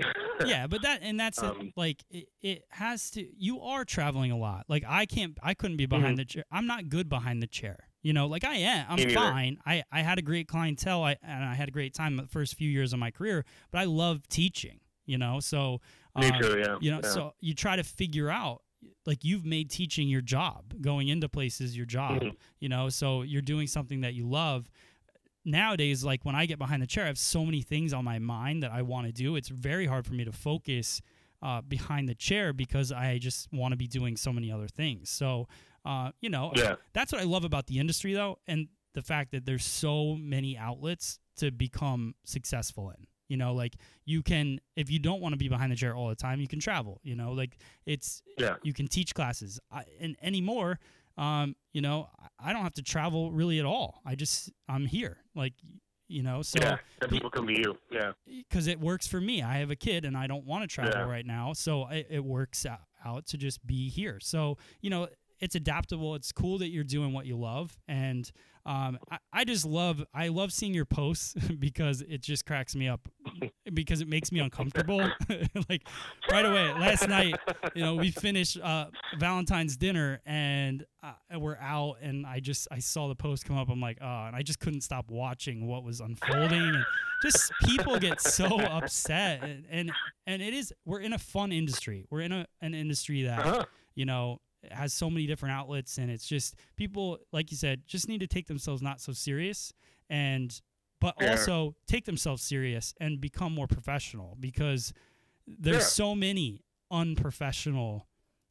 yeah, 0.46 0.66
but 0.68 0.82
that 0.82 1.00
and 1.02 1.18
that's 1.18 1.38
it, 1.38 1.44
Um, 1.44 1.72
like 1.76 2.04
it, 2.10 2.28
it 2.40 2.62
has 2.70 3.10
to. 3.12 3.26
You 3.36 3.60
are 3.62 3.84
traveling 3.84 4.30
a 4.30 4.36
lot. 4.36 4.66
Like 4.68 4.84
I 4.86 5.06
can't. 5.06 5.36
I 5.42 5.54
couldn't 5.54 5.76
be 5.76 5.86
behind 5.86 6.14
Mhm. 6.14 6.18
the 6.18 6.24
chair. 6.24 6.44
I'm 6.52 6.66
not 6.66 6.88
good 6.88 7.08
behind 7.08 7.42
the 7.42 7.48
chair. 7.48 7.88
You 8.02 8.12
know, 8.12 8.26
like 8.28 8.44
I 8.44 8.54
am. 8.56 8.86
I'm 8.88 9.10
fine. 9.10 9.58
I 9.66 9.82
I 9.90 10.02
had 10.02 10.18
a 10.18 10.22
great 10.22 10.46
clientele. 10.46 11.02
I 11.02 11.16
and 11.22 11.44
I 11.44 11.54
had 11.54 11.66
a 11.68 11.72
great 11.72 11.94
time 11.94 12.16
the 12.16 12.28
first 12.28 12.54
few 12.54 12.70
years 12.70 12.92
of 12.92 13.00
my 13.00 13.10
career. 13.10 13.44
But 13.72 13.78
I 13.78 13.84
love 13.84 14.28
teaching. 14.28 14.80
You 15.04 15.18
know, 15.18 15.40
so 15.40 15.80
Me 16.16 16.28
uh, 16.28 16.38
too, 16.38 16.58
yeah. 16.58 16.76
you 16.80 16.90
know 16.92 17.00
yeah. 17.02 17.08
so 17.10 17.32
you 17.40 17.54
try 17.54 17.74
to 17.76 17.82
figure 17.82 18.30
out 18.30 18.62
like 19.06 19.24
you've 19.24 19.44
made 19.44 19.70
teaching 19.70 20.08
your 20.08 20.20
job 20.20 20.74
going 20.80 21.08
into 21.08 21.28
places 21.28 21.76
your 21.76 21.86
job 21.86 22.22
Mhm. 22.22 22.34
you 22.60 22.68
know? 22.68 22.88
So 22.88 23.22
you're 23.22 23.42
doing 23.42 23.66
something 23.66 24.00
that 24.02 24.14
you 24.14 24.26
love. 24.28 24.68
Nowadays 25.44 26.04
like 26.04 26.24
when 26.24 26.34
i 26.34 26.44
get 26.46 26.58
behind 26.58 26.82
the 26.82 26.86
chair 26.86 27.04
i 27.04 27.06
have 27.06 27.18
so 27.18 27.44
many 27.44 27.62
things 27.62 27.92
on 27.94 28.04
my 28.04 28.18
mind 28.18 28.62
that 28.62 28.70
i 28.70 28.82
want 28.82 29.06
to 29.06 29.12
do. 29.12 29.36
It's 29.36 29.48
very 29.48 29.86
hard 29.86 30.06
for 30.06 30.12
me 30.14 30.24
to 30.24 30.32
focus 30.32 31.00
uh, 31.40 31.60
behind 31.62 32.08
the 32.08 32.14
chair 32.14 32.52
because 32.52 32.90
i 32.92 33.16
just 33.18 33.50
want 33.52 33.72
to 33.72 33.76
be 33.76 33.86
doing 33.86 34.16
so 34.16 34.32
many 34.32 34.50
other 34.50 34.68
things. 34.68 35.08
So 35.08 35.48
uh, 35.84 36.10
you 36.20 36.28
know 36.28 36.52
Yeah. 36.56 36.74
that's 36.92 37.12
what 37.12 37.20
i 37.20 37.24
love 37.24 37.44
about 37.44 37.66
the 37.66 37.78
industry 37.78 38.12
though 38.12 38.38
and 38.46 38.68
the 38.94 39.02
fact 39.02 39.30
that 39.30 39.46
there's 39.46 39.64
so 39.64 40.16
many 40.16 40.58
outlets 40.58 41.18
to 41.36 41.50
become 41.52 42.14
successful 42.24 42.90
in 42.90 43.06
you 43.28 43.36
know 43.36 43.52
like 43.54 43.74
you 44.04 44.22
can 44.22 44.58
if 44.76 44.90
you 44.90 44.98
don't 44.98 45.20
want 45.20 45.32
to 45.32 45.36
be 45.36 45.48
behind 45.48 45.70
the 45.72 45.76
chair 45.76 45.94
all 45.94 46.08
the 46.08 46.14
time 46.14 46.40
you 46.40 46.48
can 46.48 46.60
travel 46.60 47.00
you 47.02 47.14
know 47.14 47.32
like 47.32 47.58
it's 47.86 48.22
Yeah. 48.38 48.56
you 48.62 48.72
can 48.72 48.88
teach 48.88 49.14
classes 49.14 49.60
I, 49.70 49.84
and 50.00 50.16
anymore 50.22 50.78
um 51.16 51.54
you 51.72 51.80
know 51.80 52.08
I- 52.38 52.52
don't 52.52 52.62
have 52.62 52.74
to 52.74 52.82
travel 52.82 53.30
really 53.32 53.58
at 53.58 53.66
all 53.66 54.00
i 54.06 54.14
just 54.14 54.50
i'm 54.68 54.86
here 54.86 55.18
like 55.34 55.52
you 56.08 56.22
know 56.22 56.40
so 56.42 56.58
yeah. 56.62 56.76
People 57.08 57.28
come 57.28 57.46
to 57.48 57.52
you. 57.52 57.76
Yeah. 57.90 58.12
because 58.26 58.66
it 58.66 58.80
works 58.80 59.06
for 59.06 59.20
me 59.20 59.42
i 59.42 59.58
have 59.58 59.70
a 59.70 59.76
kid 59.76 60.04
and 60.06 60.16
i 60.16 60.26
don't 60.26 60.46
want 60.46 60.62
to 60.62 60.74
travel 60.74 60.92
Yeah. 60.96 61.04
right 61.06 61.26
now 61.26 61.52
so 61.52 61.86
it, 61.88 62.06
it 62.10 62.24
works 62.24 62.64
out, 62.64 62.80
out 63.04 63.26
to 63.26 63.36
just 63.36 63.66
be 63.66 63.90
here 63.90 64.18
so 64.20 64.56
you 64.80 64.88
know 64.90 65.08
it's 65.40 65.54
adaptable 65.54 66.14
it's 66.14 66.32
cool 66.32 66.58
that 66.58 66.68
you're 66.70 66.82
doing 66.82 67.12
what 67.12 67.26
you 67.26 67.36
love 67.36 67.78
and 67.86 68.30
um, 68.66 68.98
I, 69.10 69.18
I 69.32 69.44
just 69.44 69.64
love 69.64 70.04
I 70.12 70.28
love 70.28 70.52
seeing 70.52 70.74
your 70.74 70.84
posts 70.84 71.32
because 71.58 72.02
it 72.02 72.20
just 72.22 72.44
cracks 72.44 72.74
me 72.76 72.86
up 72.88 73.08
because 73.74 74.00
it 74.00 74.08
makes 74.08 74.32
me 74.32 74.40
uncomfortable. 74.46 74.98
like 75.68 75.86
right 76.30 76.44
away, 76.44 76.72
last 76.72 77.08
night, 77.08 77.34
you 77.74 77.82
know, 77.82 77.94
we 77.94 78.10
finished 78.10 78.58
uh, 78.60 78.86
Valentine's 79.18 79.76
dinner 79.76 80.20
and 80.26 80.84
uh, 81.02 81.38
we're 81.38 81.56
out, 81.58 81.96
and 82.02 82.26
I 82.26 82.40
just 82.40 82.68
I 82.70 82.78
saw 82.80 83.08
the 83.08 83.14
post 83.14 83.44
come 83.44 83.56
up. 83.56 83.68
I'm 83.68 83.80
like, 83.80 83.98
oh, 84.00 84.24
and 84.26 84.34
I 84.34 84.42
just 84.42 84.58
couldn't 84.60 84.80
stop 84.82 85.10
watching 85.10 85.66
what 85.66 85.84
was 85.84 86.00
unfolding, 86.00 86.60
and 86.60 86.84
just 87.22 87.52
people 87.64 87.98
get 87.98 88.20
so 88.20 88.60
upset, 88.60 89.42
and 89.42 89.64
and, 89.70 89.92
and 90.26 90.42
it 90.42 90.54
is 90.54 90.72
we're 90.84 91.00
in 91.00 91.12
a 91.12 91.18
fun 91.18 91.52
industry. 91.52 92.04
We're 92.10 92.22
in 92.22 92.32
a 92.32 92.46
an 92.60 92.74
industry 92.74 93.22
that 93.22 93.38
Uh-huh. 93.46 93.64
you 93.94 94.04
know 94.06 94.40
has 94.72 94.92
so 94.92 95.08
many 95.08 95.24
different 95.24 95.54
outlets 95.54 95.98
and 95.98 96.10
it's 96.10 96.26
just 96.26 96.56
people 96.76 97.16
like 97.32 97.52
you 97.52 97.56
said 97.56 97.80
just 97.86 98.08
need 98.08 98.18
to 98.18 98.26
take 98.26 98.48
themselves 98.48 98.82
not 98.82 99.00
so 99.00 99.12
serious 99.12 99.72
and 100.10 100.60
but 101.00 101.14
Yeah. 101.20 101.30
also 101.30 101.76
take 101.86 102.04
themselves 102.04 102.42
serious 102.42 102.94
and 103.00 103.20
become 103.20 103.52
more 103.54 103.66
professional 103.66 104.36
because 104.40 104.92
there's 105.46 105.76
Yeah. 105.78 105.88
so 105.88 106.14
many 106.14 106.62
unprofessional 106.90 108.06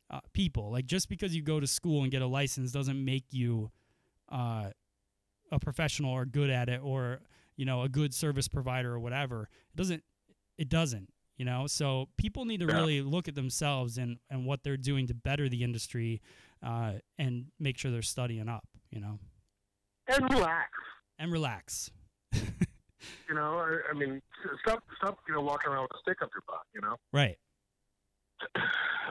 uh, 0.09 0.21
people 0.31 0.71
like 0.71 0.85
just 0.85 1.09
because 1.09 1.35
you 1.35 1.41
go 1.41 1.59
to 1.59 1.67
school 1.67 2.01
and 2.03 2.11
get 2.11 2.21
a 2.21 2.27
license 2.27 2.71
doesn't 2.71 3.03
make 3.03 3.25
you 3.33 3.71
uh, 4.29 4.69
a 5.51 5.59
professional 5.59 6.11
or 6.11 6.25
good 6.25 6.49
at 6.49 6.69
it 6.69 6.79
or 6.81 7.19
you 7.57 7.65
know 7.65 7.81
a 7.81 7.89
good 7.89 8.13
service 8.13 8.47
provider 8.47 8.93
or 8.93 8.99
whatever 8.99 9.49
it 9.73 9.75
doesn't 9.75 10.03
it 10.57 10.69
doesn't 10.69 11.09
you 11.35 11.43
know 11.43 11.67
so 11.67 12.07
people 12.17 12.45
need 12.45 12.59
to 12.61 12.67
Yeah. 12.67 12.75
really 12.75 13.01
look 13.01 13.27
at 13.27 13.35
themselves 13.35 13.97
and 13.97 14.17
and 14.29 14.45
what 14.45 14.63
they're 14.63 14.77
doing 14.77 15.07
to 15.07 15.13
better 15.13 15.49
the 15.49 15.63
industry 15.63 16.21
uh, 16.63 16.93
and 17.17 17.47
make 17.59 17.77
sure 17.77 17.91
they're 17.91 18.01
studying 18.01 18.47
up 18.47 18.65
you 18.91 19.01
know 19.01 19.19
And 20.07 20.23
relax. 20.31 20.69
and 21.19 21.31
relax 21.33 21.91
You 23.29 23.35
know, 23.35 23.57
I, 23.57 23.91
I 23.91 23.93
mean, 23.93 24.21
stop, 24.65 24.83
stop, 24.97 25.19
you 25.27 25.33
know, 25.33 25.41
walking 25.41 25.71
around 25.71 25.83
with 25.83 25.91
a 25.95 25.99
stick 26.01 26.21
up 26.21 26.29
your 26.33 26.43
butt. 26.47 26.61
You 26.73 26.81
know. 26.81 26.95
right 27.11 27.37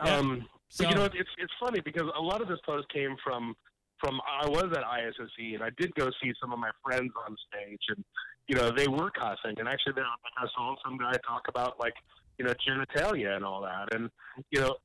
Yeah. 0.04 0.16
Um, 0.16 0.46
so 0.68 0.84
but 0.84 0.90
you 0.90 0.96
know, 0.96 1.04
it's 1.06 1.30
it's 1.38 1.52
funny 1.58 1.80
because 1.80 2.10
a 2.14 2.20
lot 2.20 2.42
of 2.42 2.48
this 2.48 2.58
post 2.66 2.86
came 2.90 3.16
from 3.24 3.56
from 3.98 4.20
I 4.26 4.46
was 4.46 4.64
at 4.76 4.84
ISSE 4.84 5.54
and 5.54 5.62
I 5.62 5.70
did 5.78 5.94
go 5.94 6.10
see 6.22 6.32
some 6.40 6.52
of 6.52 6.58
my 6.58 6.70
friends 6.84 7.12
on 7.26 7.34
stage 7.48 7.80
and 7.88 8.04
you 8.46 8.56
know 8.56 8.70
they 8.70 8.88
were 8.88 9.10
cussing 9.10 9.58
and 9.58 9.68
actually 9.68 9.94
then 9.94 10.04
I 10.36 10.46
saw 10.54 10.74
some 10.84 10.98
guy 10.98 11.12
talk 11.26 11.48
about 11.48 11.80
like 11.80 11.94
you 12.38 12.44
know 12.44 12.52
genitalia 12.54 13.36
and 13.36 13.44
all 13.44 13.62
that 13.62 13.94
and 13.94 14.10
you 14.50 14.60
know 14.60 14.76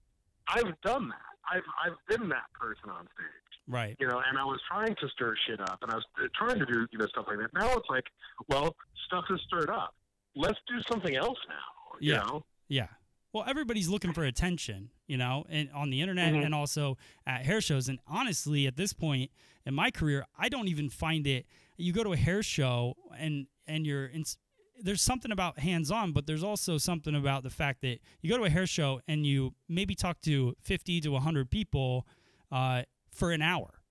I've 0.47 0.79
done 0.81 1.09
that 1.09 1.35
I've 1.51 1.67
I've 1.83 1.97
been 2.07 2.29
that 2.29 2.51
person 2.53 2.89
on 2.89 3.05
stage 3.15 3.50
right 3.67 3.95
you 3.99 4.07
know 4.07 4.21
and 4.27 4.37
I 4.37 4.43
was 4.43 4.59
trying 4.67 4.95
to 4.95 5.07
stir 5.09 5.35
shit 5.47 5.59
up 5.61 5.79
and 5.81 5.91
I 5.91 5.95
was 5.95 6.05
uh, 6.21 6.27
trying 6.35 6.59
to 6.59 6.65
do 6.65 6.87
you 6.91 6.97
know 6.99 7.07
stuff 7.07 7.25
like 7.27 7.37
that 7.39 7.53
now 7.53 7.71
it's 7.73 7.89
like 7.89 8.05
well 8.49 8.75
stuff 9.07 9.25
is 9.29 9.39
stirred 9.47 9.69
up 9.69 9.93
let's 10.35 10.57
do 10.67 10.81
something 10.91 11.15
else 11.15 11.37
now 11.47 11.97
you 11.99 12.13
Yeah. 12.13 12.19
know 12.19 12.45
Yeah. 12.67 12.87
Well, 13.33 13.45
everybody's 13.47 13.87
looking 13.87 14.11
for 14.11 14.25
attention, 14.25 14.89
you 15.07 15.15
know, 15.15 15.45
and 15.49 15.69
on 15.73 15.89
the 15.89 16.01
internet 16.01 16.33
Mhm. 16.33 16.43
and 16.45 16.53
also 16.55 16.97
at 17.25 17.45
hair 17.45 17.61
shows. 17.61 17.87
And 17.87 17.99
honestly, 18.05 18.67
at 18.67 18.75
this 18.75 18.91
point 18.91 19.31
in 19.65 19.73
my 19.73 19.89
career, 19.89 20.25
I 20.37 20.49
don't 20.49 20.67
even 20.67 20.89
find 20.89 21.25
it. 21.25 21.45
You 21.77 21.93
go 21.93 22.03
to 22.03 22.11
a 22.11 22.17
hair 22.17 22.43
show 22.43 22.95
and 23.17 23.47
and 23.67 23.85
you're 23.85 24.05
in, 24.07 24.23
there's 24.81 25.01
something 25.01 25.31
about 25.31 25.59
hands 25.59 25.91
on, 25.91 26.11
but 26.11 26.27
there's 26.27 26.43
also 26.43 26.77
something 26.77 27.15
about 27.15 27.43
the 27.43 27.49
fact 27.49 27.81
that 27.83 27.99
you 28.21 28.29
go 28.29 28.37
to 28.37 28.43
a 28.43 28.49
hair 28.49 28.67
show 28.67 28.99
and 29.07 29.25
you 29.25 29.53
maybe 29.69 29.95
talk 29.95 30.19
to 30.21 30.55
50 30.61 30.99
to 31.01 31.11
100 31.11 31.49
people 31.49 32.05
uh, 32.51 32.83
for 33.11 33.31
an 33.31 33.41
hour, 33.41 33.81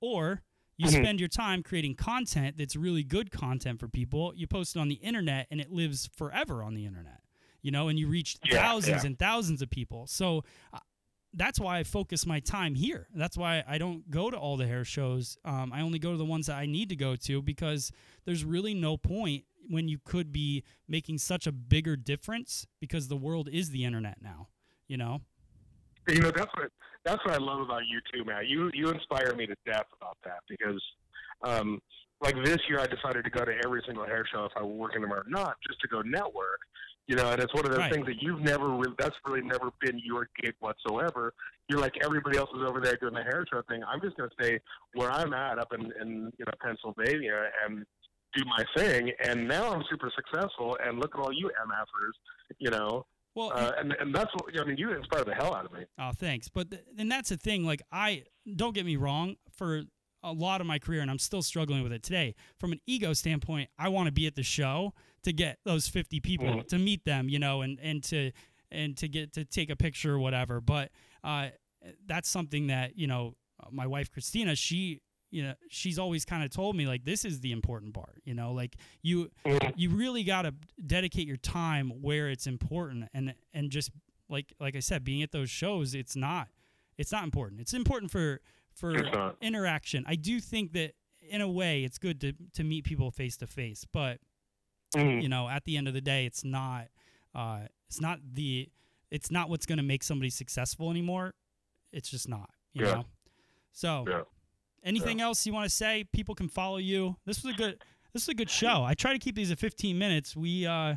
or 0.00 0.42
you 0.76 0.86
Mhm. 0.88 1.02
spend 1.02 1.20
your 1.20 1.28
time 1.28 1.62
creating 1.62 1.94
content 1.94 2.56
that's 2.58 2.76
really 2.76 3.02
good 3.02 3.30
content 3.30 3.80
for 3.80 3.88
people. 3.88 4.34
You 4.34 4.46
post 4.46 4.76
it 4.76 4.78
on 4.78 4.88
the 4.88 4.96
internet 4.96 5.46
and 5.50 5.60
it 5.60 5.70
lives 5.72 6.06
forever 6.08 6.62
on 6.62 6.74
the 6.74 6.84
internet 6.86 7.22
you 7.62 7.72
know, 7.72 7.88
and 7.88 7.98
you 7.98 8.06
reach 8.06 8.36
Yeah, 8.44 8.62
thousands 8.62 9.02
yeah. 9.02 9.06
and 9.08 9.18
thousands 9.18 9.60
of 9.60 9.68
people. 9.68 10.06
So 10.06 10.44
uh, 10.72 10.78
that's 11.32 11.58
why 11.58 11.78
I 11.80 11.82
focus 11.82 12.24
my 12.24 12.38
time 12.38 12.76
here. 12.76 13.08
That's 13.12 13.36
why 13.36 13.64
I 13.66 13.76
don't 13.76 14.08
go 14.08 14.30
to 14.30 14.36
all 14.38 14.56
the 14.56 14.68
hair 14.68 14.84
shows. 14.84 15.36
Um, 15.44 15.72
I 15.72 15.80
only 15.80 15.98
go 15.98 16.12
to 16.12 16.16
the 16.16 16.24
ones 16.24 16.46
that 16.46 16.58
I 16.58 16.66
need 16.66 16.90
to 16.90 16.96
go 16.96 17.16
to 17.16 17.42
because 17.42 17.90
there's 18.24 18.44
really 18.44 18.72
no 18.72 18.96
point 18.96 19.46
when 19.68 19.88
you 19.88 19.98
could 19.98 20.30
be 20.30 20.62
making 20.86 21.18
such 21.18 21.48
a 21.48 21.50
bigger 21.50 21.96
difference 21.96 22.68
because 22.78 23.08
the 23.08 23.16
world 23.16 23.48
is 23.48 23.70
the 23.70 23.84
internet 23.84 24.22
now, 24.22 24.46
you 24.86 24.96
know? 24.96 25.22
You 26.14 26.20
know, 26.20 26.30
that's 26.30 26.52
what 26.56 26.70
that's 27.04 27.24
what 27.24 27.34
I 27.34 27.38
love 27.38 27.60
about 27.60 27.82
you 27.88 28.00
too, 28.12 28.24
man. 28.24 28.44
You 28.46 28.70
you 28.74 28.90
inspire 28.90 29.34
me 29.34 29.46
to 29.46 29.56
death 29.66 29.86
about 30.00 30.16
that 30.24 30.40
because, 30.48 30.80
um, 31.42 31.80
like 32.20 32.36
this 32.44 32.58
year, 32.68 32.78
I 32.80 32.86
decided 32.86 33.24
to 33.24 33.30
go 33.30 33.44
to 33.44 33.52
every 33.64 33.82
single 33.86 34.04
hair 34.06 34.24
show 34.32 34.44
if 34.44 34.52
I 34.56 34.62
were 34.62 34.72
working 34.74 35.02
them 35.02 35.12
or 35.12 35.24
not, 35.28 35.56
just 35.66 35.80
to 35.80 35.88
go 35.88 36.02
network. 36.02 36.60
You 37.08 37.14
know, 37.14 37.30
and 37.30 37.40
it's 37.40 37.54
one 37.54 37.64
of 37.64 37.70
those 37.70 37.78
Right. 37.80 37.92
things 37.92 38.06
that 38.06 38.20
you've 38.20 38.40
never 38.40 38.68
really, 38.68 38.94
that's 38.98 39.14
really 39.24 39.40
never 39.42 39.70
been 39.80 39.98
your 40.04 40.28
gig 40.42 40.54
whatsoever. 40.58 41.34
You're 41.68 41.78
like 41.80 41.94
everybody 42.02 42.36
else 42.38 42.50
is 42.56 42.62
over 42.68 42.80
there 42.80 42.96
doing 42.96 43.14
the 43.14 43.22
hair 43.22 43.44
show 43.52 43.62
thing. 43.68 43.82
I'm 43.84 44.00
just 44.00 44.16
going 44.16 44.28
to 44.30 44.34
stay 44.40 44.60
where 44.94 45.10
I'm 45.12 45.32
at 45.32 45.58
up 45.58 45.72
in, 45.72 45.92
in 46.00 46.32
you 46.38 46.44
know 46.44 46.52
Pennsylvania 46.60 47.50
and 47.64 47.84
do 48.34 48.44
my 48.44 48.64
thing. 48.76 49.12
And 49.24 49.46
now 49.46 49.72
I'm 49.72 49.84
super 49.88 50.10
successful. 50.14 50.76
And 50.84 50.98
look 50.98 51.14
at 51.14 51.20
all 51.20 51.32
you 51.32 51.50
MFers, 51.66 52.14
you 52.58 52.70
know. 52.70 53.06
Well, 53.36 53.52
Uh, 53.54 53.72
and 53.78 53.92
and 54.00 54.12
that's 54.14 54.32
what 54.34 54.46
I 54.60 54.64
mean. 54.64 54.76
You 54.78 54.92
inspire 54.92 55.22
the 55.24 55.34
hell 55.34 55.54
out 55.54 55.64
of 55.66 55.72
me. 55.72 55.84
Oh, 55.98 56.10
thanks. 56.12 56.48
But 56.48 56.70
th- 56.72 56.82
and 56.98 57.10
that's 57.12 57.28
the 57.28 57.36
thing. 57.36 57.64
Like 57.64 57.82
I 57.92 58.24
don't 58.56 58.74
get 58.74 58.84
me 58.86 58.96
wrong. 58.96 59.36
For 59.52 59.82
a 60.22 60.32
lot 60.32 60.60
of 60.60 60.66
my 60.66 60.78
career, 60.80 61.02
and 61.02 61.10
I'm 61.10 61.18
still 61.20 61.42
struggling 61.42 61.82
with 61.84 61.92
it 61.92 62.02
today. 62.02 62.34
From 62.58 62.72
an 62.72 62.80
ego 62.86 63.12
standpoint, 63.12 63.68
I 63.78 63.88
want 63.90 64.06
to 64.06 64.12
be 64.12 64.26
at 64.26 64.34
the 64.34 64.42
show 64.42 64.92
to 65.22 65.32
get 65.32 65.58
those 65.64 65.86
50 65.86 66.18
people 66.20 66.46
Mhm. 66.48 66.66
to 66.68 66.78
meet 66.78 67.04
them, 67.04 67.28
you 67.28 67.38
know, 67.38 67.60
and 67.62 67.78
and 67.80 68.02
to 68.04 68.32
and 68.72 68.96
to 68.96 69.06
get 69.06 69.32
to 69.34 69.44
take 69.44 69.70
a 69.70 69.76
picture 69.76 70.14
or 70.14 70.18
whatever. 70.18 70.60
But 70.60 70.90
uh, 71.22 71.50
that's 72.06 72.28
something 72.28 72.66
that 72.68 72.96
you 72.98 73.06
know, 73.06 73.36
my 73.70 73.86
wife 73.86 74.10
Christina, 74.10 74.56
she 74.56 75.00
you 75.36 75.42
know 75.42 75.54
she's 75.68 75.98
always 75.98 76.24
kind 76.24 76.42
of 76.42 76.50
told 76.50 76.74
me 76.74 76.86
like 76.86 77.04
this 77.04 77.22
is 77.24 77.40
the 77.40 77.52
important 77.52 77.92
part 77.92 78.22
you 78.24 78.32
know 78.34 78.52
like 78.52 78.76
you 79.02 79.30
Mhm. 79.44 79.72
you 79.76 79.90
really 79.90 80.24
got 80.24 80.42
to 80.42 80.54
dedicate 80.86 81.26
your 81.26 81.36
time 81.36 81.90
where 82.00 82.30
it's 82.30 82.46
important 82.46 83.08
and 83.12 83.34
and 83.52 83.70
just 83.70 83.90
like 84.30 84.54
like 84.58 84.74
I 84.74 84.80
said 84.80 85.04
being 85.04 85.22
at 85.22 85.32
those 85.32 85.50
shows 85.50 85.94
it's 85.94 86.16
not 86.16 86.48
it's 86.96 87.12
not 87.12 87.22
important 87.24 87.60
it's 87.60 87.74
important 87.74 88.10
for 88.10 88.40
for 88.72 88.94
interaction 89.42 90.04
I 90.06 90.14
do 90.16 90.40
think 90.40 90.72
that 90.72 90.94
in 91.28 91.40
a 91.42 91.50
way 91.50 91.84
it's 91.84 91.98
good 91.98 92.18
to 92.22 92.32
to 92.54 92.64
meet 92.64 92.84
people 92.84 93.10
face 93.10 93.36
to 93.38 93.46
face 93.46 93.84
but 93.92 94.20
Mhm. 94.94 95.22
you 95.22 95.28
know 95.28 95.48
at 95.50 95.64
the 95.64 95.76
end 95.76 95.86
of 95.88 95.92
the 95.94 96.00
day 96.00 96.24
it's 96.24 96.44
not 96.44 96.88
uh 97.34 97.66
it's 97.88 98.00
not 98.00 98.20
the 98.32 98.70
it's 99.10 99.30
not 99.30 99.50
what's 99.50 99.66
going 99.66 99.76
to 99.78 99.84
make 99.94 100.02
somebody 100.02 100.30
successful 100.30 100.90
anymore 100.90 101.34
it's 101.92 102.08
just 102.08 102.26
not 102.28 102.48
you 102.72 102.84
Yeah. 102.86 102.94
know 102.94 103.04
so 103.72 104.04
Yeah. 104.08 104.22
Anything 104.86 105.20
else 105.20 105.44
you 105.46 105.52
want 105.52 105.68
to 105.68 105.74
say 105.74 106.04
people 106.12 106.34
can 106.34 106.48
follow 106.48 106.78
you 106.78 107.16
this 107.26 107.42
was 107.44 107.52
a 107.52 107.56
good 107.56 107.78
this 108.14 108.26
was 108.26 108.28
a 108.28 108.34
good 108.34 108.48
show 108.48 108.82
i 108.84 108.94
try 108.94 109.12
to 109.12 109.18
keep 109.18 109.34
these 109.34 109.50
at 109.50 109.58
15 109.58 109.98
minutes 109.98 110.34
we 110.36 110.64
uh 110.66 110.94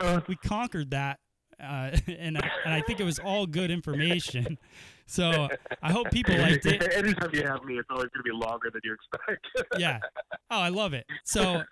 Uh, 0.00 0.20
we 0.28 0.36
conquered 0.36 0.90
that 0.92 1.18
uh 1.60 1.90
and 2.06 2.36
and 2.36 2.40
i 2.66 2.80
think 2.80 3.00
it 3.00 3.04
was 3.04 3.18
all 3.18 3.46
good 3.46 3.70
information 3.70 4.56
so 5.06 5.48
i 5.82 5.90
hope 5.92 6.10
people 6.10 6.36
liked 6.36 6.64
it 6.66 6.82
Anytime 6.94 7.30
you 7.34 7.42
have 7.44 7.64
me, 7.64 7.78
it's 7.78 7.88
always 7.90 8.08
going 8.08 8.22
to 8.24 8.30
be 8.30 8.32
longer 8.32 8.70
than 8.72 8.80
you 8.84 8.94
expect. 8.94 9.46
yeah. 9.78 9.98
Oh, 10.50 10.58
I 10.60 10.68
love 10.70 10.94
it. 10.94 11.06
So 11.24 11.62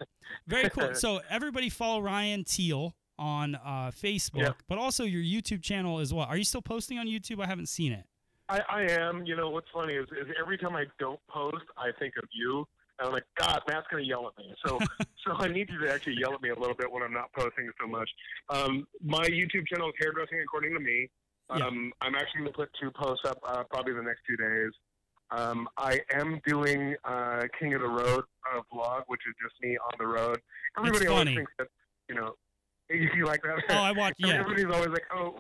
very 0.47 0.69
cool. 0.71 0.95
So 0.95 1.21
everybody 1.29 1.69
follow 1.69 2.01
Ryan 2.01 2.45
Teal 2.45 2.95
on 3.19 3.55
uh, 3.57 3.91
Facebook, 3.91 4.41
Yeah. 4.43 4.53
but 4.69 4.79
also 4.79 5.03
your 5.05 5.23
YouTube 5.23 5.63
channel 5.63 5.99
as 5.99 6.13
well. 6.15 6.27
Are 6.27 6.37
you 6.37 6.45
still 6.45 6.63
posting 6.63 6.99
on 6.99 7.07
YouTube? 7.07 7.43
I 7.43 7.47
haven't 7.47 7.69
seen 7.69 7.93
it. 7.93 8.05
I, 8.49 8.61
I 8.69 8.83
am. 8.93 9.25
You 9.27 9.37
know, 9.37 9.51
what's 9.51 9.69
funny 9.73 9.95
is, 9.95 10.07
is 10.09 10.27
every 10.41 10.59
time 10.59 10.77
I 10.77 10.85
don't 10.99 11.21
post, 11.29 11.65
I 11.77 11.91
think 11.99 12.15
of 12.17 12.29
you. 12.33 12.67
And 12.99 13.09
I'm 13.09 13.13
like, 13.13 13.25
God, 13.37 13.61
Matt's 13.67 13.87
going 13.91 14.05
to 14.05 14.09
yell 14.09 14.29
at 14.29 14.39
me. 14.39 14.55
So, 14.65 14.79
so 15.27 15.33
I 15.37 15.49
need 15.49 15.69
you 15.71 15.79
to 15.81 15.93
actually 15.93 16.17
yell 16.19 16.35
at 16.35 16.43
me 16.43 16.51
a 16.51 16.59
little 16.59 16.77
bit 16.77 16.91
when 16.91 17.03
I'm 17.03 17.13
not 17.13 17.33
posting 17.33 17.69
so 17.81 17.89
much. 17.89 18.09
Um, 18.51 18.87
my 19.03 19.25
YouTube 19.25 19.67
channel 19.67 19.89
is 19.89 19.95
hairdressing 20.01 20.41
according 20.41 20.75
to 20.75 20.81
me. 20.81 21.09
Yeah. 21.55 21.67
Um, 21.67 21.93
I'm 22.01 22.15
actually 22.15 22.41
going 22.41 22.53
to 22.53 22.57
put 22.57 22.71
two 22.81 22.91
posts 22.91 23.25
up 23.27 23.39
uh, 23.47 23.65
probably 23.65 23.93
the 23.93 24.03
next 24.03 24.21
two 24.29 24.37
days. 24.37 24.73
Um, 25.31 25.69
I 25.77 26.01
am 26.13 26.41
doing 26.47 26.95
uh, 27.05 27.43
King 27.59 27.75
of 27.75 27.81
the 27.81 27.89
Road 27.89 28.25
uh, 28.53 28.61
vlog, 28.73 29.03
which 29.09 29.23
is 29.29 29.35
just 29.43 29.61
me 29.63 29.77
on 29.77 29.93
the 29.99 30.07
road. 30.07 30.41
Everybody 30.79 31.07
always 31.07 31.35
thinks 31.35 31.53
that, 31.59 31.69
you 32.09 32.15
know, 32.15 32.35
you 32.91 33.25
like 33.25 33.43
that? 33.43 33.63
Oh, 33.71 33.83
I 33.83 33.93
watch. 33.93 34.15
Yeah. 34.19 34.35
Everybody's 34.35 34.75
always 34.75 34.91
like, 34.91 35.05
oh, 35.15 35.39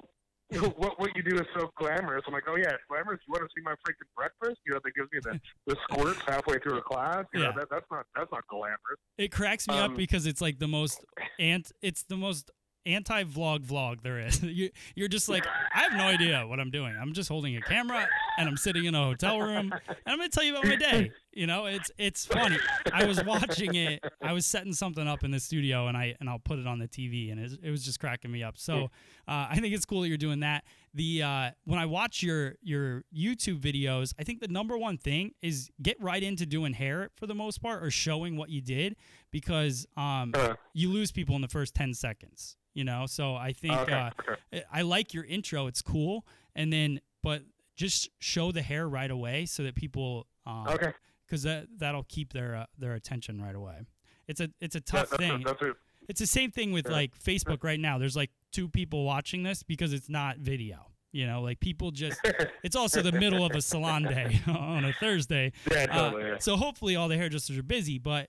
what 0.77 0.99
what 1.01 1.11
you 1.17 1.23
do 1.23 1.37
is 1.37 1.47
so 1.57 1.71
glamorous. 1.79 2.23
I'm 2.27 2.33
like, 2.33 2.45
oh 2.49 2.57
yeah, 2.57 2.69
it's 2.71 2.83
glamorous. 2.89 3.21
You 3.27 3.33
want 3.33 3.45
to 3.45 3.49
see 3.57 3.63
my 3.65 3.73
freaking 3.73 4.09
breakfast? 4.17 4.61
You 4.67 4.75
know, 4.75 4.81
that 4.85 4.95
gives 4.95 5.09
me 5.13 5.19
the, 5.23 5.41
the 5.67 5.77
squirts 5.91 6.21
halfway 6.27 6.59
through 6.59 6.79
a 6.79 6.83
class. 6.83 7.25
You 7.33 7.41
Yeah. 7.41 7.47
know, 7.49 7.53
that, 7.61 7.69
that's 7.71 7.87
not 7.91 8.07
that's 8.15 8.31
not 8.31 8.47
glamorous. 8.49 8.79
It 9.19 9.33
cracks 9.33 9.67
me 9.67 9.79
up 9.79 9.91
Um, 9.91 9.97
because 9.97 10.27
it's 10.27 10.41
like 10.41 10.59
the 10.59 10.69
most 10.69 11.05
ant. 11.39 11.73
It's 11.83 12.03
the 12.05 12.17
most 12.17 12.51
anti-vlog 12.87 13.65
vlog 13.65 14.03
there 14.03 14.19
is. 14.21 14.43
you, 14.43 14.71
you're 14.95 15.09
just 15.09 15.29
like, 15.29 15.47
I 15.47 15.81
have 15.85 15.93
no 15.95 16.05
idea 16.05 16.47
what 16.47 16.61
I'm 16.61 16.71
doing. 16.71 16.95
I'm 17.01 17.15
just 17.15 17.31
holding 17.31 17.57
a 17.57 17.63
camera 17.63 18.07
and 18.39 18.49
I'm 18.49 18.57
sitting 18.57 18.85
in 18.85 18.95
a 18.95 19.05
hotel 19.05 19.41
room, 19.41 19.73
and 19.73 19.91
I'm 20.07 20.19
gonna 20.19 20.29
tell 20.29 20.45
you 20.45 20.53
about 20.53 20.67
my 20.67 20.77
day. 20.77 21.13
You 21.33 21.47
know, 21.47 21.67
it's 21.67 21.91
it's 21.99 22.25
funny. 22.27 22.59
I 22.93 23.05
was 23.07 23.25
watching 23.25 23.75
it. 23.75 24.05
I 24.23 24.33
was 24.33 24.47
setting 24.47 24.73
something 24.73 25.07
up 25.07 25.25
in 25.25 25.31
the 25.31 25.41
studio, 25.41 25.89
and 25.89 25.97
I 25.97 26.15
and 26.21 26.29
I'll 26.31 26.39
put 26.39 26.59
it 26.59 26.67
on 26.67 26.79
the 26.79 26.89
TV, 26.89 27.33
and 27.33 27.41
it, 27.41 27.59
it 27.63 27.71
was 27.71 27.85
just 27.85 27.99
cracking 28.01 28.31
me 28.31 28.43
up. 28.43 28.57
So 28.57 28.85
uh, 29.27 29.49
I 29.51 29.59
think 29.61 29.75
it's 29.75 29.85
cool 29.85 30.03
that 30.03 30.09
you're 30.09 30.17
doing 30.17 30.41
that. 30.41 30.65
The 30.95 31.23
uh, 31.23 31.51
when 31.65 31.79
I 31.79 31.87
watch 31.87 32.23
your 32.23 32.55
your 32.63 33.03
YouTube 33.17 33.61
videos, 33.61 34.15
I 34.19 34.23
think 34.23 34.41
the 34.41 34.49
number 34.49 34.79
one 34.79 34.97
thing 34.97 35.33
is 35.43 35.71
get 35.83 36.01
right 36.01 36.23
into 36.23 36.47
doing 36.47 36.75
hair 36.75 37.11
for 37.17 37.27
the 37.27 37.35
most 37.35 37.61
part, 37.61 37.83
or 37.83 37.91
showing 37.91 38.37
what 38.37 38.51
you 38.51 38.61
did, 38.61 38.97
because 39.31 39.87
um, 39.97 40.33
Uh, 40.35 40.55
you 40.73 40.91
lose 40.91 41.11
people 41.11 41.35
in 41.35 41.43
the 41.43 41.49
first 41.49 41.75
10 41.75 41.95
seconds 41.95 42.57
you 42.75 42.85
know 42.85 43.07
so 43.07 43.35
i 43.37 43.53
think 43.53 43.75
okay, 43.75 43.93
uh, 43.93 44.11
okay. 44.21 44.65
i 44.73 44.83
like 44.83 45.15
your 45.15 45.25
intro 45.25 45.67
it's 45.67 45.81
cool 45.81 46.27
and 46.55 46.73
then 46.73 47.01
but 47.23 47.43
just 47.77 48.09
show 48.19 48.53
the 48.53 48.63
hair 48.63 48.89
right 48.89 49.11
away 49.11 49.47
so 49.47 49.63
that 49.63 49.75
people 49.75 50.27
um 50.47 50.67
Okay. 50.69 50.93
because 51.27 51.43
that 51.45 51.67
that'll 51.79 52.05
keep 52.05 52.33
their 52.33 52.55
uh, 52.57 52.67
their 52.79 52.95
attention 52.95 53.41
right 53.41 53.55
away 53.55 53.81
it's 54.29 54.41
a 54.41 54.49
it's 54.61 54.75
a 54.75 54.81
tough 54.81 55.11
that's, 55.11 55.17
thing 55.23 55.43
that's 55.45 55.61
it. 55.63 55.77
it's 56.09 56.21
the 56.21 56.27
same 56.27 56.51
thing 56.51 56.73
with 56.73 56.87
Yeah. 56.87 56.93
like 56.93 57.19
facebook 57.19 57.65
right 57.65 57.81
now 57.81 57.99
there's 57.99 58.17
like 58.17 58.31
two 58.53 58.69
people 58.69 59.05
watching 59.05 59.43
this 59.43 59.63
because 59.63 59.93
it's 59.93 60.09
not 60.09 60.39
video 60.39 60.87
you 61.13 61.27
know 61.27 61.41
like 61.43 61.61
people 61.61 61.91
just 61.91 62.21
it's 62.63 62.77
also 62.77 63.03
the 63.03 63.13
middle 63.13 63.45
of 63.45 63.53
a 63.53 63.61
salon 63.63 64.03
day 64.05 64.41
on 64.47 64.85
a 64.85 64.93
thursday 64.95 65.53
yeah, 65.71 65.87
uh, 65.91 66.11
totally. 66.11 66.31
yeah. 66.31 66.39
so 66.39 66.57
hopefully 66.57 66.97
all 66.97 67.09
the 67.09 67.17
hairdressers 67.17 67.59
are 67.59 67.63
busy, 67.63 67.99
but 67.99 68.29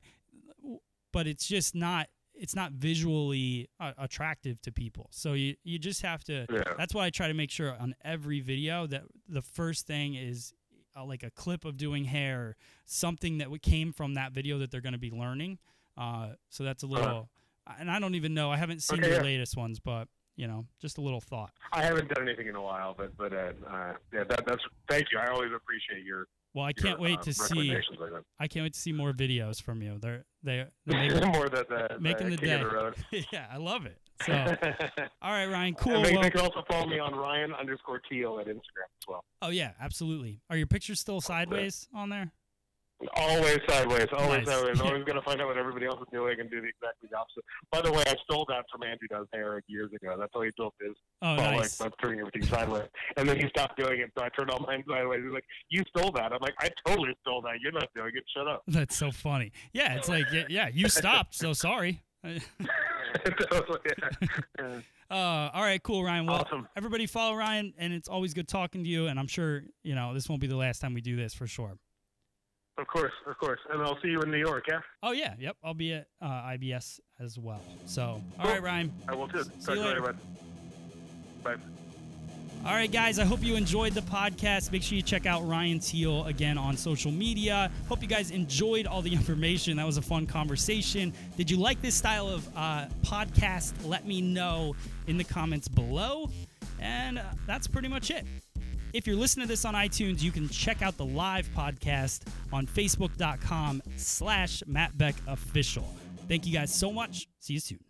but 1.12 1.28
it's 1.28 1.48
just 1.48 1.76
not 1.76 2.08
it's 2.38 2.56
not 2.56 2.72
visually 2.74 3.70
uh, 3.80 3.94
attractive 3.98 4.62
to 4.62 4.72
people. 4.72 5.08
So 5.12 5.34
you 5.34 5.56
you 5.64 5.80
just 5.80 6.02
have 6.02 6.24
to. 6.26 6.46
Yeah. 6.52 6.64
That's 6.78 6.94
why 6.94 7.06
I 7.06 7.10
try 7.10 7.28
to 7.28 7.34
make 7.34 7.52
sure 7.52 7.76
on 7.80 7.96
every 8.04 8.40
video 8.42 8.88
that 8.88 9.04
the 9.28 9.42
first 9.42 9.88
thing 9.88 10.16
is 10.16 10.54
uh, 10.96 11.06
like 11.06 11.24
a 11.24 11.30
clip 11.32 11.66
of 11.66 11.78
doing 11.78 12.06
hair, 12.06 12.56
something 12.86 13.38
that 13.40 13.50
came 13.62 13.92
from 13.92 14.14
that 14.16 14.32
video 14.32 14.58
that 14.60 14.72
they're 14.72 14.82
going 14.82 14.94
to 14.94 15.00
be 15.00 15.12
learning. 15.12 15.58
Uh, 15.98 16.30
so 16.50 16.64
that's 16.64 16.84
a 16.84 16.88
little. 16.88 17.30
And 17.80 17.90
I 17.90 18.00
don't 18.00 18.16
even 18.16 18.34
know. 18.34 18.52
I 18.52 18.58
haven't 18.58 18.82
seen 18.84 19.00
Uh-huh. 19.00 19.06
Okay, 19.08 19.16
your 19.16 19.24
yeah. 19.24 19.32
latest 19.32 19.58
ones, 19.58 19.80
but 19.80 20.08
you 20.36 20.48
know, 20.48 20.66
just 20.82 20.98
a 20.98 21.02
little 21.02 21.22
thought. 21.22 21.52
I 21.72 21.82
haven't 21.84 22.14
done 22.14 22.28
anything 22.28 22.48
in 22.48 22.56
a 22.56 22.62
while, 22.62 22.94
but 22.98 23.16
but 23.18 23.34
uh, 23.34 23.52
uh, 23.70 23.94
yeah, 24.14 24.24
that, 24.26 24.46
that's 24.46 24.64
thank 24.90 25.08
you. 25.12 25.18
I 25.20 25.28
always 25.28 25.52
appreciate 25.56 26.04
your. 26.06 26.28
Well, 26.56 26.64
I 26.64 26.72
can't 26.72 27.02
wait 27.02 27.20
uh, 27.20 27.24
to 27.24 27.34
see. 27.34 27.76
Like. 27.76 27.84
I 28.40 28.48
can't 28.48 28.64
wait 28.64 28.74
to 28.74 28.80
see 28.80 28.94
more 28.94 29.12
videos 29.12 29.62
from 29.62 29.82
you. 29.82 29.98
They're 30.00 30.24
they 30.42 30.66
they're 30.86 31.10
making, 31.12 31.32
More 31.34 31.50
the, 31.50 31.66
the, 31.68 32.00
making 32.00 32.30
the 32.30 32.38
king 32.38 32.48
day. 32.48 32.64
the 33.12 33.26
yeah, 33.34 33.48
I 33.52 33.58
love 33.58 33.86
it. 33.86 33.98
So. 34.26 34.32
All 35.22 35.32
right, 35.32 35.48
Ryan. 35.48 35.76
Cool. 35.76 36.02
they, 36.02 36.14
Well, 36.14 36.22
they 36.24 36.30
can 36.30 36.40
also 36.40 36.64
follow 36.72 36.86
me 36.88 36.98
on 36.98 37.14
Ryan 37.14 37.54
underscore 37.54 38.00
Teal 38.10 38.40
at 38.40 38.48
Instagram 38.48 38.56
as 38.56 39.06
well. 39.06 39.26
oh 39.42 39.50
yeah, 39.50 39.72
absolutely. 39.82 40.40
Are 40.50 40.56
your 40.56 40.68
pictures 40.68 41.02
still 41.02 41.20
sideways 41.20 41.90
on 41.94 42.08
there? 42.08 42.32
Always 43.16 43.60
sideways, 43.68 44.08
always 44.18 44.46
Nice. 44.46 44.56
sideways. 44.56 44.82
Always 44.82 45.04
going 45.06 45.16
to 45.16 45.22
find 45.22 45.42
out 45.42 45.48
what 45.48 45.58
everybody 45.58 45.86
else 45.86 46.00
is 46.02 46.08
doing 46.12 46.40
and 46.40 46.50
do 46.50 46.62
the 46.62 46.68
exactly 46.68 47.10
the 47.12 47.18
opposite. 47.18 47.44
By 47.72 47.82
the 47.82 47.92
way, 47.92 48.04
I 48.08 48.16
stole 48.24 48.46
that 48.50 48.66
from 48.72 48.84
Andrew 48.84 49.08
Does 49.10 49.28
Hair 49.34 49.62
years 49.68 49.92
ago. 49.94 50.16
That's 50.18 50.32
how 50.34 50.42
he 50.42 50.52
built 50.58 50.74
his. 50.82 50.96
Oh, 51.22 51.36
nice. 51.36 51.80
like, 51.80 51.92
by 51.92 51.96
turning 52.02 52.20
everything 52.20 52.44
sideways. 52.44 52.88
And 53.18 53.28
then 53.30 53.40
he 53.40 53.48
stopped 53.50 53.78
doing 53.78 54.00
it, 54.02 54.12
so 54.18 54.24
I 54.24 54.30
turned 54.30 54.50
all 54.52 54.60
mine 54.60 54.84
sideways. 54.88 55.22
He's 55.24 55.34
like, 55.34 55.46
"You 55.70 55.84
stole 55.96 56.12
that." 56.14 56.32
I'm 56.34 56.40
like, 56.42 56.56
"I 56.60 56.70
totally 56.86 57.16
stole 57.22 57.42
that. 57.44 57.60
You're 57.62 57.72
not 57.72 57.88
doing 57.96 58.12
it. 58.16 58.24
Shut 58.36 58.48
up." 58.48 58.64
That's 58.68 58.96
so 58.96 59.12
funny. 59.12 59.52
Yeah, 59.74 59.96
it's 59.96 60.10
like 60.10 60.26
yeah, 60.32 60.46
yeah 60.50 60.68
you 60.74 60.90
stopped. 60.90 61.36
So 61.36 61.54
sorry. 61.54 62.02
Uh, 65.08 65.50
all 65.54 65.62
right, 65.62 65.82
cool, 65.84 66.04
Ryan. 66.04 66.26
Well, 66.26 66.38
Awesome. 66.38 66.68
everybody 66.76 67.06
follow 67.06 67.36
Ryan, 67.36 67.74
and 67.78 67.94
it's 67.94 68.10
always 68.10 68.34
good 68.34 68.48
talking 68.48 68.84
to 68.84 68.90
you. 68.90 69.06
And 69.06 69.20
I'm 69.20 69.28
sure 69.28 69.64
you 69.84 69.94
know 69.94 70.16
this 70.16 70.28
won't 70.28 70.42
be 70.42 70.48
the 70.48 70.56
last 70.56 70.80
time 70.82 70.96
we 70.96 71.02
do 71.02 71.16
this 71.16 71.34
for 71.34 71.46
sure. 71.46 71.78
Of 72.78 72.88
course, 72.88 73.14
of 73.26 73.38
course. 73.38 73.60
And 73.72 73.82
I'll 73.82 73.98
see 74.02 74.10
you 74.10 74.22
in 74.22 74.32
New 74.32 74.38
York. 74.38 74.66
Yeah, 74.68 74.80
Oh 75.02 75.12
yeah, 75.12 75.34
yep. 75.40 75.56
I'll 75.64 75.74
be 75.74 75.94
at 75.94 76.08
uh, 76.22 76.26
IBS 76.28 77.00
as 77.22 77.40
well. 77.40 77.62
So 77.86 78.22
all 78.40 78.46
right, 78.50 78.62
Ryan. 78.62 78.92
I 79.08 79.16
will 79.16 79.28
too. 79.30 79.44
See 79.44 79.50
Talk 79.66 79.76
you 79.76 79.82
later. 79.84 80.02
bud. 80.02 80.18
Bye. 81.44 81.56
All 82.66 82.74
right, 82.74 82.92
guys, 82.92 83.20
I 83.20 83.26
hope 83.26 83.44
you 83.44 83.56
enjoyed 83.56 83.94
the 83.94 84.02
podcast. 84.02 84.72
Make 84.72 84.82
sure 84.82 84.96
you 84.96 85.04
check 85.04 85.28
out 85.28 85.48
Ryan 85.48 85.80
Teal 85.80 86.26
again 86.26 86.58
on 86.58 86.76
social 86.76 87.12
media. 87.12 87.70
Hope 87.88 88.02
you 88.02 88.08
guys 88.08 88.32
enjoyed 88.32 88.88
all 88.88 89.04
the 89.04 89.14
information. 89.22 89.78
That 89.78 89.86
was 89.86 89.98
a 89.98 90.02
fun 90.02 90.26
conversation. 90.26 91.14
Did 91.38 91.52
you 91.52 91.58
like 91.58 91.80
this 91.84 91.94
style 91.94 92.28
of 92.28 92.48
uh, 92.58 92.88
podcast? 93.04 93.74
Let 93.86 94.08
me 94.08 94.20
know 94.20 94.76
in 95.06 95.18
the 95.18 95.24
comments 95.24 95.68
below. 95.68 96.30
And 96.80 97.20
uh, 97.20 97.24
that's 97.46 97.68
pretty 97.68 97.88
much 97.88 98.10
it. 98.10 98.26
If 98.96 99.06
you're 99.06 99.18
listening 99.18 99.46
to 99.46 99.50
this 99.50 99.66
on 99.66 99.74
iTunes, 99.74 100.24
you 100.24 100.32
can 100.32 100.48
check 100.48 100.82
out 100.82 100.96
the 100.96 101.04
live 101.04 101.50
podcast 101.54 102.22
on 102.54 102.66
facebook.com 102.66 103.84
slash 103.98 104.64
Matt 104.68 104.98
Beck 104.98 105.16
official. 105.28 105.86
Thank 106.30 106.48
you 106.48 106.54
guys 106.54 106.74
so 106.74 106.94
much. 106.94 107.28
See 107.42 107.56
you 107.56 107.60
soon. 107.60 107.85